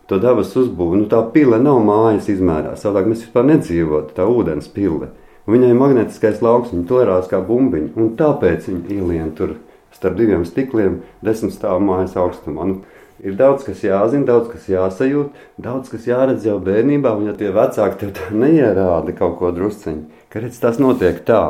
to 0.10 0.20
dabas 0.22 0.54
uzbūvi, 0.58 1.04
nu 1.04 1.10
tā 1.12 1.22
pile 1.34 1.60
nav 1.62 1.82
mājas 1.86 2.30
izmērā, 2.34 2.76
savādāk 2.80 3.10
mēs 3.12 3.26
vispār 3.26 3.48
nedzīvotu, 3.52 4.16
tā 4.18 4.28
ūdens 4.30 4.70
pile. 4.74 5.12
Un 5.46 5.56
viņai 5.56 5.74
magnetiskais 5.78 6.44
lauks, 6.46 6.74
viņa 6.74 6.86
tolerās 6.90 7.30
kā 7.30 7.42
bumbiņa, 7.46 7.92
un 7.98 8.14
tāpēc 8.20 8.70
viņa 8.70 8.96
ielien 8.96 9.34
tur 9.38 9.58
starp 9.96 10.18
diviem 10.20 10.46
stikliem 10.46 11.00
desmit 11.26 11.56
stāvu 11.56 11.82
mājas 11.88 12.16
augstumā. 12.20 12.68
Nu, 12.70 12.82
ir 13.24 13.36
daudz, 13.40 13.66
kas 13.68 13.84
jāzina, 13.84 14.26
daudz, 14.28 14.50
kas 14.54 14.68
jāsajūt, 14.72 15.36
daudz, 15.62 15.92
kas 15.92 16.08
jāredz 16.08 16.48
jau 16.48 16.58
bērnībā, 16.64 17.12
un 17.18 17.30
ja 17.30 17.36
tie 17.38 17.52
vecāki 17.56 18.00
tev 18.04 18.14
tā 18.18 18.30
neierāda 18.36 19.16
kaut 19.18 19.38
ko 19.42 19.52
drusciņu, 19.56 20.24
ka 20.32 20.44
redz, 20.44 20.60
tas 20.62 20.80
notiek 20.82 21.22
tā, 21.28 21.44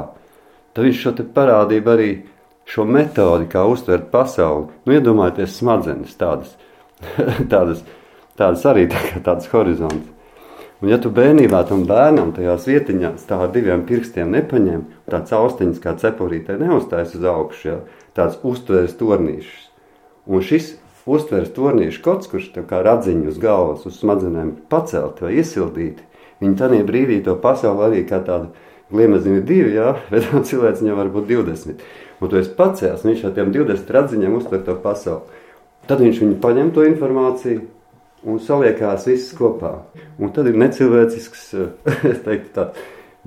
tad 0.73 0.87
viņš 0.87 1.01
šo 1.03 1.15
te 1.17 1.25
parādību 1.35 1.93
arī 1.93 2.11
šo 2.69 2.85
metodi, 2.85 3.49
kā 3.49 3.65
uztvert 3.69 4.09
pasauli. 4.13 4.69
Nu, 4.85 4.95
iedomājieties, 4.97 5.57
smadzenes 5.57 6.15
tādas, 6.19 6.55
tādas, 7.53 7.83
tādas 8.39 8.65
arī 8.69 8.87
tā 8.91 9.01
kā 9.09 9.23
tāds 9.25 9.49
horizonts. 9.53 10.15
Un, 10.79 10.87
ja 10.93 10.95
tu 11.01 11.09
bērnībā 11.11 11.65
tam 11.67 11.81
bērnam 11.89 12.29
tajās 12.31 12.63
vietiņās 12.69 13.25
tā 13.27 13.41
ar 13.43 13.49
diviem 13.51 13.81
pirkstiem 13.87 14.29
nepaņem, 14.31 14.85
tāds 15.11 15.33
austiņas 15.35 15.81
kā 15.83 15.97
cepurītē 15.99 16.55
neuztais 16.61 17.17
uz 17.17 17.25
augšu, 17.27 17.65
ja, 17.67 17.79
tāds 18.15 18.37
uztveres 18.47 18.95
tornīšs. 18.99 19.65
Un 20.29 20.45
šis 20.45 20.77
uztveres 21.09 21.51
tornīšu 21.55 22.03
kods, 22.05 22.29
kurš 22.31 22.51
tā 22.55 22.63
kā 22.69 22.81
radziņu 22.85 23.31
uz 23.31 23.39
galvas, 23.41 23.85
uz 23.89 23.97
smadzenēm 24.01 24.55
pacelt 24.71 25.21
vai 25.23 25.35
iesildīt, 25.41 26.03
viņi 26.43 26.59
tādā 26.59 26.81
brīdī 26.87 27.19
to 27.25 27.35
pasauli 27.41 27.85
arī 27.87 28.03
kā 28.09 28.21
tādu 28.25 28.51
gliemeziņu 28.93 29.41
divi, 29.45 29.73
jā, 29.77 29.95
bet 30.13 30.29
cilvēks 30.49 30.83
viņam 30.83 31.01
var 31.01 31.11
būt 31.15 31.27
20. 31.31 31.83
Un 32.19 32.31
tu 32.31 32.39
esi 32.39 32.55
pacēlis, 32.55 33.05
viņš 33.07 33.25
ar 33.27 33.35
tiem 33.35 33.51
20 33.55 33.91
radziņiem 33.95 34.39
uztver 34.39 34.63
to 34.65 34.75
pasauli. 34.83 35.43
Tad 35.89 36.01
viņš 36.03 36.21
viņu 36.21 36.39
paņem 36.43 36.71
to 36.75 36.85
informāciju 36.85 37.65
un 38.27 38.41
saliekās 38.43 39.07
viss 39.07 39.35
kopā. 39.37 39.79
Un 40.19 40.33
tad 40.35 40.49
ir 40.51 40.59
necilvēcisks, 40.59 41.45
es 42.11 42.23
teiktu 42.25 42.51
tā, 42.57 42.65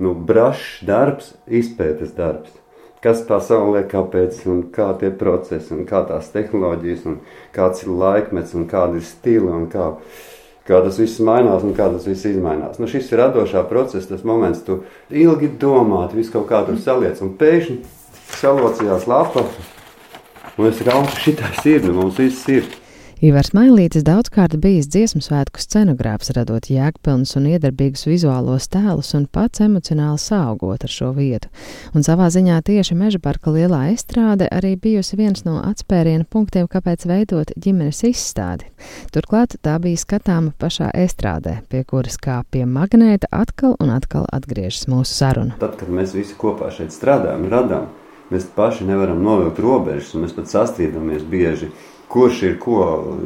nu, 0.03 0.13
brašs 0.13 0.83
darbs, 0.87 1.33
izpētes 1.49 2.13
darbs. 2.17 2.62
Kas 3.03 3.19
pasaulē, 3.27 3.81
kāpēc, 3.91 4.45
un 4.47 4.61
kā 4.71 4.93
tie 4.99 5.09
procesi, 5.11 5.73
un 5.75 5.83
kā 5.87 6.05
tās 6.07 6.29
tehnoloģijas, 6.31 7.01
un 7.09 7.17
kāds 7.55 7.83
ir 7.83 7.91
laikmets, 7.99 8.53
un 8.55 8.63
kāda 8.71 9.01
ir 9.01 9.03
stila, 9.03 9.57
un 9.57 9.65
kā, 9.71 9.89
kā 10.69 10.79
tas 10.85 10.99
viss 11.01 11.19
mainās, 11.19 11.65
un 11.67 11.75
kā 11.75 11.89
tas 11.91 12.07
viss 12.07 12.29
izmainās. 12.29 12.79
Nu, 12.79 12.87
šis 12.87 13.11
ir 13.11 13.19
radošā 13.19 13.65
procesa, 13.67 14.13
tas 14.13 14.23
moments, 14.27 14.63
tu 14.63 14.79
ilgi 15.11 15.51
domā, 15.59 16.05
tu 16.07 16.21
visu 16.21 16.31
kaut 16.37 16.47
kā 16.53 16.63
tur 16.63 16.79
saliec, 16.79 17.19
un 17.19 17.35
pēkšņi 17.41 17.81
salocījās 18.39 19.09
lapa, 19.11 19.43
un 20.55 20.71
es 20.71 20.79
raucu, 20.87 21.19
šitais 21.25 21.59
ir, 21.67 21.83
nu 21.83 21.97
mums 21.99 22.23
viss 22.23 22.47
ir. 22.55 22.71
Ivars 23.23 23.53
Mailītis 23.55 24.03
daudzkārt 24.03 24.57
bijis 24.59 24.89
dziesmu 24.91 25.21
svētku 25.23 25.61
scenogrāfs, 25.63 26.33
radot 26.35 26.65
jēgpilnus 26.67 27.37
un 27.39 27.45
iedarbīgus 27.53 28.03
vizuālos 28.09 28.65
tēlus 28.67 29.13
un 29.15 29.29
pats 29.31 29.61
emocionāli 29.63 30.19
saugot 30.19 30.83
ar 30.83 30.91
šo 30.91 31.13
vietu. 31.15 31.47
Un 31.95 32.03
savā 32.03 32.27
ziņā 32.35 32.57
tieši 32.67 32.97
Meža 32.99 33.21
parka 33.23 33.53
lielā 33.55 33.93
estrāde 33.93 34.49
arī 34.51 34.73
bijusi 34.75 35.15
viens 35.21 35.45
no 35.47 35.61
atspēriena 35.61 36.27
punktiem, 36.27 36.67
kāpēc 36.67 37.05
veidot 37.07 37.55
ģimenes 37.55 38.03
izstādi. 38.09 38.67
Turklāt 39.15 39.55
tā 39.63 39.77
bija 39.79 40.03
skatāma 40.03 40.51
pašā 40.59 40.91
estrādē, 41.05 41.61
pie 41.71 41.85
kuras 41.87 42.19
kā 42.19 42.41
pie 42.51 42.65
magnēta 42.67 43.31
atkal 43.31 43.77
un 43.79 43.95
atkal 43.95 44.27
atgriežas 44.35 44.89
mūsu 44.91 45.15
saruna. 45.15 45.55
Tad, 45.63 45.79
kad 45.79 45.87
mēs 45.87 46.11
visi 46.11 46.35
kopā 46.35 46.75
šeit 46.75 46.91
strādājam, 46.91 47.47
radām, 47.55 47.87
mēs 48.35 48.51
paši 48.51 48.91
nevaram 48.91 49.23
novilkt 49.23 49.63
robežas, 49.63 50.11
un 50.11 50.27
mēs 50.27 50.35
pat 50.35 50.51
sastrīdamies 50.51 51.23
bieži, 51.23 51.71
kurš 52.13 52.41
ir 52.47 52.57
ko 52.61 52.79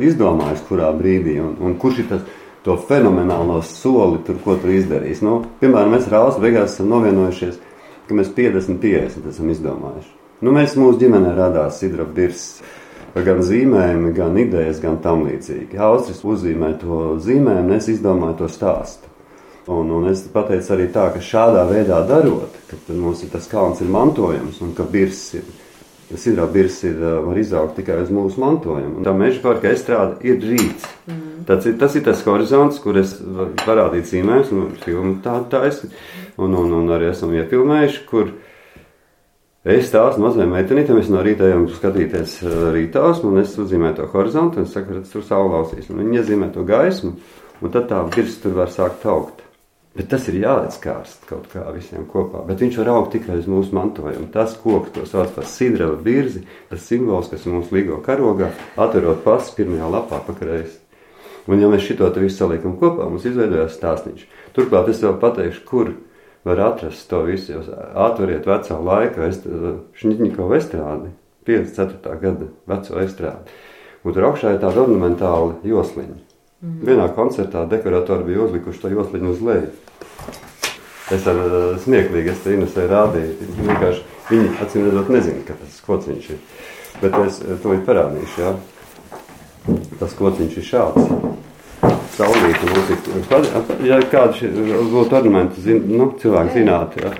izdomājis, 0.04 0.64
kurā 0.70 0.90
brīdī, 0.96 1.38
un, 1.44 1.56
un 1.64 1.76
kurš 1.80 2.04
ir 2.04 2.12
tas, 2.14 2.28
to 2.68 2.76
fenomenālo 2.88 3.62
soli, 3.64 4.20
tur, 4.28 4.40
ko 4.44 4.58
tur 4.60 4.74
izdarījis. 4.76 5.24
Nu, 5.24 5.40
piemēram, 5.62 5.94
mēs 5.96 6.10
Alsu 6.12 6.44
beigās 6.44 6.74
esam 6.74 6.90
novienojušies, 6.92 7.60
ka 8.08 8.18
mēs 8.18 8.32
50-50 8.36 9.30
esam 9.32 9.52
izdomājuši. 9.54 10.12
Nu, 10.44 10.52
mēs 10.56 10.76
mūsu 10.78 11.00
ģimenē 11.02 11.32
radās 11.38 11.80
Sidra 11.82 12.06
Birs. 12.06 12.60
Gan 13.18 13.40
zīmējumi, 13.42 14.12
gan 14.14 14.36
idejas, 14.38 14.82
gan 14.84 15.00
tam 15.02 15.24
līdzīgi. 15.26 15.80
Austris 15.82 16.20
uzzīmē 16.28 16.76
to 16.84 17.16
zīmējumu, 17.24 17.74
es 17.74 17.88
izdomāju 17.96 18.44
to 18.44 18.50
stāstu. 18.52 19.10
Un, 19.74 19.90
un 19.92 20.06
es 20.12 20.22
pateicu 20.32 20.76
arī 20.76 20.86
tā, 20.94 21.08
ka 21.16 21.24
šādā 21.24 21.64
veidā 21.72 21.98
darot, 22.08 22.54
ka 22.70 22.78
mums 22.94 23.24
ir 23.26 23.32
tas 23.34 23.50
kalns 23.52 23.82
ir 23.84 23.90
mantojums 23.92 24.62
un 24.64 24.76
ka 24.78 24.86
birs 24.88 25.24
ir. 25.40 25.48
Sidrā 26.08 26.46
birs 26.48 26.78
ir, 26.88 27.02
var 27.26 27.36
izaugt 27.36 27.76
tikai 27.76 27.98
uz 28.00 28.12
mūsu 28.16 28.40
mantojumu. 28.40 29.02
Un 29.02 29.04
tā 29.04 29.12
meža 29.12 29.42
parka 29.44 29.68
estrāde 29.74 30.22
ir 30.24 30.38
rīts. 30.40 30.86
Mm. 31.04 31.42
Tas, 31.50 31.66
ir, 31.68 31.74
tas 31.80 31.98
ir 32.00 32.06
tas 32.06 32.22
horizonts, 32.24 32.80
kur 32.84 32.96
es 33.00 33.18
parādīju 33.66 34.08
zīmējumus, 34.08 34.54
un 34.56 34.70
filmu 34.86 35.18
tādu 35.26 35.50
taisnu. 35.52 35.90
Un, 36.40 36.56
un, 36.56 36.76
un 36.80 36.94
arī 36.96 37.10
esam 37.12 37.34
iefilmējuši, 37.36 38.04
kur 38.08 38.32
es 39.68 39.90
stāstu 39.90 40.24
mazajai 40.24 40.48
meitenītei, 40.54 40.96
mēs 40.96 41.12
no 41.12 41.26
rīta 41.26 41.50
ejam 41.50 41.68
skatīties 41.76 42.38
rītās, 42.76 43.20
un 43.28 43.42
es 43.44 43.58
uzzīmēju 43.60 44.00
to 44.00 44.08
horizontu, 44.14 44.62
un 44.62 44.70
es 44.70 44.78
saku, 44.78 44.96
redz, 45.02 45.12
tur 45.12 45.28
saulausīs. 45.28 45.92
Un 45.92 46.06
viņi 46.06 46.22
iezīmē 46.22 46.54
to 46.56 46.64
gaismu, 46.68 47.18
un 47.60 47.76
tad 47.76 47.92
tā 47.92 48.00
virs 48.16 48.40
tur 48.44 48.56
var 48.62 48.72
sākt 48.72 49.04
augt. 49.12 49.44
Bet 49.98 50.12
tas 50.12 50.28
ir 50.30 50.36
jāredz 50.44 50.76
kārst 50.78 51.24
kaut 51.26 51.48
kā 51.50 51.64
visiem 51.74 52.04
kopā. 52.06 52.44
Bet 52.46 52.62
viņš 52.62 52.76
var 52.84 52.92
augt 52.94 53.16
tikai 53.16 53.40
uz 53.40 53.48
mūsu 53.50 53.74
mantojumu. 53.74 54.28
Tas 54.34 54.54
koks, 54.62 54.92
ko 54.94 55.06
sauc 55.10 55.32
par 55.34 55.48
sidrava 55.50 55.96
birzi, 56.06 56.44
tas 56.70 56.84
simbols, 56.86 57.32
kas 57.32 57.48
mūsu 57.50 57.74
līgo 57.74 57.98
karogā, 58.06 58.52
atverot 58.78 59.24
pasu 59.26 59.56
pirmajā 59.58 59.88
lapā 59.96 60.20
pakreiz. 60.28 60.76
Un 61.50 61.64
ja 61.64 61.70
mēs 61.72 61.88
šito 61.88 62.10
te 62.14 62.22
visu 62.22 62.44
saliekam 62.44 62.76
kopā, 62.78 63.08
mums 63.10 63.26
izveidojās 63.26 63.80
stāstniņš. 63.80 64.28
Turklāt 64.54 64.92
es 64.92 65.02
vēl 65.02 65.18
pateikšu, 65.22 65.64
kur 65.66 65.94
var 66.46 66.62
atrast 66.68 67.08
to 67.10 67.24
visu. 67.26 67.56
Jūs 67.56 67.72
atveriet 67.98 68.46
vecā 68.46 68.78
laika 68.78 69.32
Šņitņiko 69.98 70.52
estrādi, 70.60 71.10
54. 71.48 72.22
gada 72.22 72.52
veco 72.70 73.02
estrādi. 73.02 73.58
Un 74.06 74.14
tur 74.14 74.30
augšā 74.30 74.54
ir 74.54 74.62
tāda 74.62 74.86
ornamentāla 74.86 75.58
josliņa. 75.66 76.18
Mm. 76.62 76.80
Vienā 76.86 77.08
koncertā 77.14 77.66
dekoratori 77.70 78.26
bija 78.30 78.46
uzlikuši 78.46 78.84
to 78.84 78.92
josliņu 78.94 79.34
uz 79.34 79.44
leju. 79.46 79.72
Es 81.14 81.28
ar 81.30 81.38
uh, 81.40 81.54
smieklīgi, 81.80 82.34
es 82.34 82.42
te 82.44 82.56
Inesai 82.56 82.88
rādīju. 82.92 83.52
Vienkārši 83.62 84.02
viņi 84.28 84.50
acīm 84.64 84.88
redzot 84.90 85.12
nezina, 85.14 85.44
ka 85.48 85.56
tas 85.60 85.78
kociņš 85.86 86.28
ir. 86.34 86.42
Bet 87.02 87.16
es 87.24 87.40
to 87.64 87.76
ir 87.76 87.86
parādīšu, 87.88 88.44
jā. 88.44 88.52
Tas 90.02 90.16
kociņš 90.18 90.60
ir 90.60 90.68
šāds. 90.68 91.16
Saulīti 92.18 92.68
ir, 92.74 93.50
ja 93.86 94.00
kādi 94.10 94.50
būtu 94.90 95.20
ornamenti, 95.20 95.62
zin, 95.62 95.84
nu, 95.94 96.10
cilvēki 96.20 96.56
zinātu, 96.58 97.04
jā. 97.06 97.14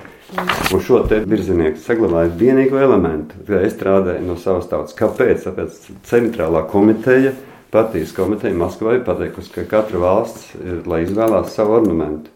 Un 0.74 0.82
šo 0.84 1.04
te 1.08 1.22
virzinieks 1.24 1.86
saglabāja 1.88 2.34
vienīgo 2.36 2.82
elementu, 2.82 3.38
kā 3.48 3.62
es 3.64 3.78
strādāju 3.78 4.26
no 4.26 4.36
savas 4.42 4.68
tautas. 4.68 4.98
Kāpēc? 4.98 5.46
Tāpēc 5.46 5.86
centrālā 6.10 6.66
komiteja 6.68 7.32
partijas 7.72 8.12
komiteja 8.16 8.56
Maskavai 8.56 9.00
pateikusi, 9.06 9.52
ka 9.54 9.66
katra 9.70 10.00
valsts 10.02 10.56
ir, 10.60 10.82
lai 10.88 11.04
izvēlās 11.06 11.54
savu 11.56 11.78
ornamentu, 11.82 12.32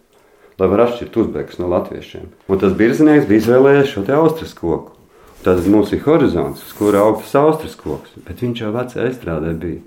lai 0.62 0.70
var 0.70 0.86
atšķirt 0.86 1.18
uzbekus 1.18 1.58
no 1.58 1.70
latviešiem. 1.72 2.28
Un 2.48 2.60
tas 2.62 2.76
birznieks 2.78 3.26
bija 3.30 3.42
izvēlējies 3.42 3.94
šo 3.96 4.04
te 4.06 4.14
austras 4.14 4.54
koku. 4.58 4.94
Tad 5.42 5.66
mums 5.74 5.90
ir 5.96 6.04
horizons, 6.06 6.62
uz 6.62 6.74
kura 6.78 7.02
aug 7.02 7.24
tas 7.24 7.34
austras 7.40 7.74
koks, 7.80 8.14
bet 8.28 8.44
viņš 8.44 8.62
jau 8.62 8.74
vecā 8.76 9.08
aizstrādē 9.08 9.56
bija. 9.58 9.82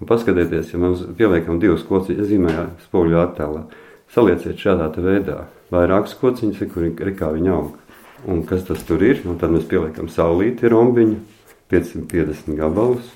Un 0.00 0.08
paskatieties, 0.10 0.72
ja 0.74 0.80
mēs 0.82 1.04
pieliekam 1.16 1.60
divus 1.62 1.84
kociņus, 1.86 2.26
zīmējā 2.26 2.64
spoguļu 2.88 3.20
attēlā, 3.22 3.62
salieciet 4.12 4.58
šādā 4.58 4.90
veidā. 4.98 5.44
Vairākas 5.70 6.16
kociņas 6.18 6.64
ir, 6.64 6.72
kur 6.74 7.12
kā 7.20 7.30
viņi 7.36 7.52
aug. 7.54 7.78
Un 8.26 8.42
kas 8.48 8.66
tas 8.66 8.82
tur 8.88 9.04
ir? 9.06 9.22
Un 9.30 9.38
tad 9.38 9.54
mēs 9.54 9.68
pieliekam 9.70 10.10
saulīti 10.10 10.66
rombiņu, 10.72 11.20
550 11.70 12.58
gabalus, 12.58 13.06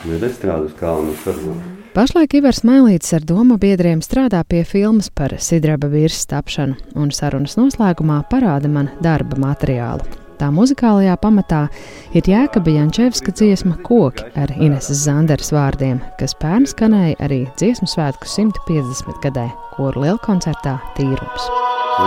Mēs 0.00 0.38
strādājam 0.38 0.64
uz 0.64 0.72
kalnu 0.78 1.12
sarunu. 1.20 1.60
Pašlaik 1.90 2.36
Ivars 2.38 2.62
Mailītis 2.64 3.10
ar 3.16 3.24
domu 3.26 3.56
biedriem 3.60 4.00
strādā 4.00 4.40
pie 4.48 4.62
filmas 4.64 5.10
par 5.12 5.34
Sidraba 5.42 5.90
virsmas 5.92 6.28
tapšanu, 6.30 6.76
un 6.96 7.10
sarunas 7.12 7.56
noslēgumā 7.58 8.22
parāda 8.30 8.70
man 8.70 8.88
darba 9.04 9.36
materiālu. 9.42 10.06
Tā 10.40 10.48
muzikālajā 10.56 11.18
pamatā 11.20 11.68
ir 12.16 12.24
Jēkaba 12.24 12.72
Jančevska 12.72 13.34
dziesma 13.36 13.76
Koki 13.84 14.24
ar 14.40 14.48
Ineses 14.56 15.04
Zanderas 15.04 15.52
vārdiem, 15.52 16.00
kas 16.16 16.32
pērn 16.40 16.64
skanēja 16.70 17.20
arī 17.26 17.42
dziesmu 17.60 17.84
svētku 17.90 18.24
150 18.24 19.20
gadē, 19.26 19.50
kuru 19.74 20.06
lielkoncertā 20.06 20.78
Tīrums. 20.96 21.44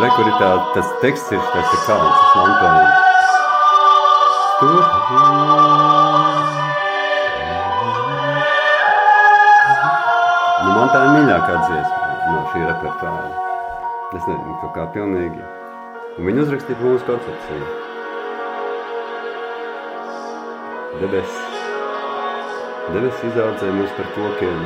Rekurītā 0.01 0.49
tas 0.73 0.89
teksts 1.03 1.29
ir 1.35 1.41
tas 1.53 1.69
ir 1.77 1.81
kalns, 1.85 2.17
tas 2.23 2.33
mantojums. 2.41 2.97
Tur. 4.63 4.81
Tā 10.93 10.99
ir 11.07 11.13
mīļākā 11.15 11.53
dziesma 11.65 12.09
no 12.29 12.41
šī 12.51 12.59
repertuāra. 12.67 13.29
Es 14.13 14.27
nezinu, 14.27 14.57
kaut 14.61 14.75
kā 14.75 14.83
pilnīgi. 14.93 15.41
Un 16.19 16.27
viņi 16.29 16.43
uzrakstīja 16.43 16.77
mūsu 16.83 17.07
koncepciju. 17.07 17.69
Debesis. 21.01 21.61
Debes 22.93 23.25
izaudzē 23.31 23.71
mūs 23.73 23.97
par 23.97 24.11
kokiem. 24.13 24.65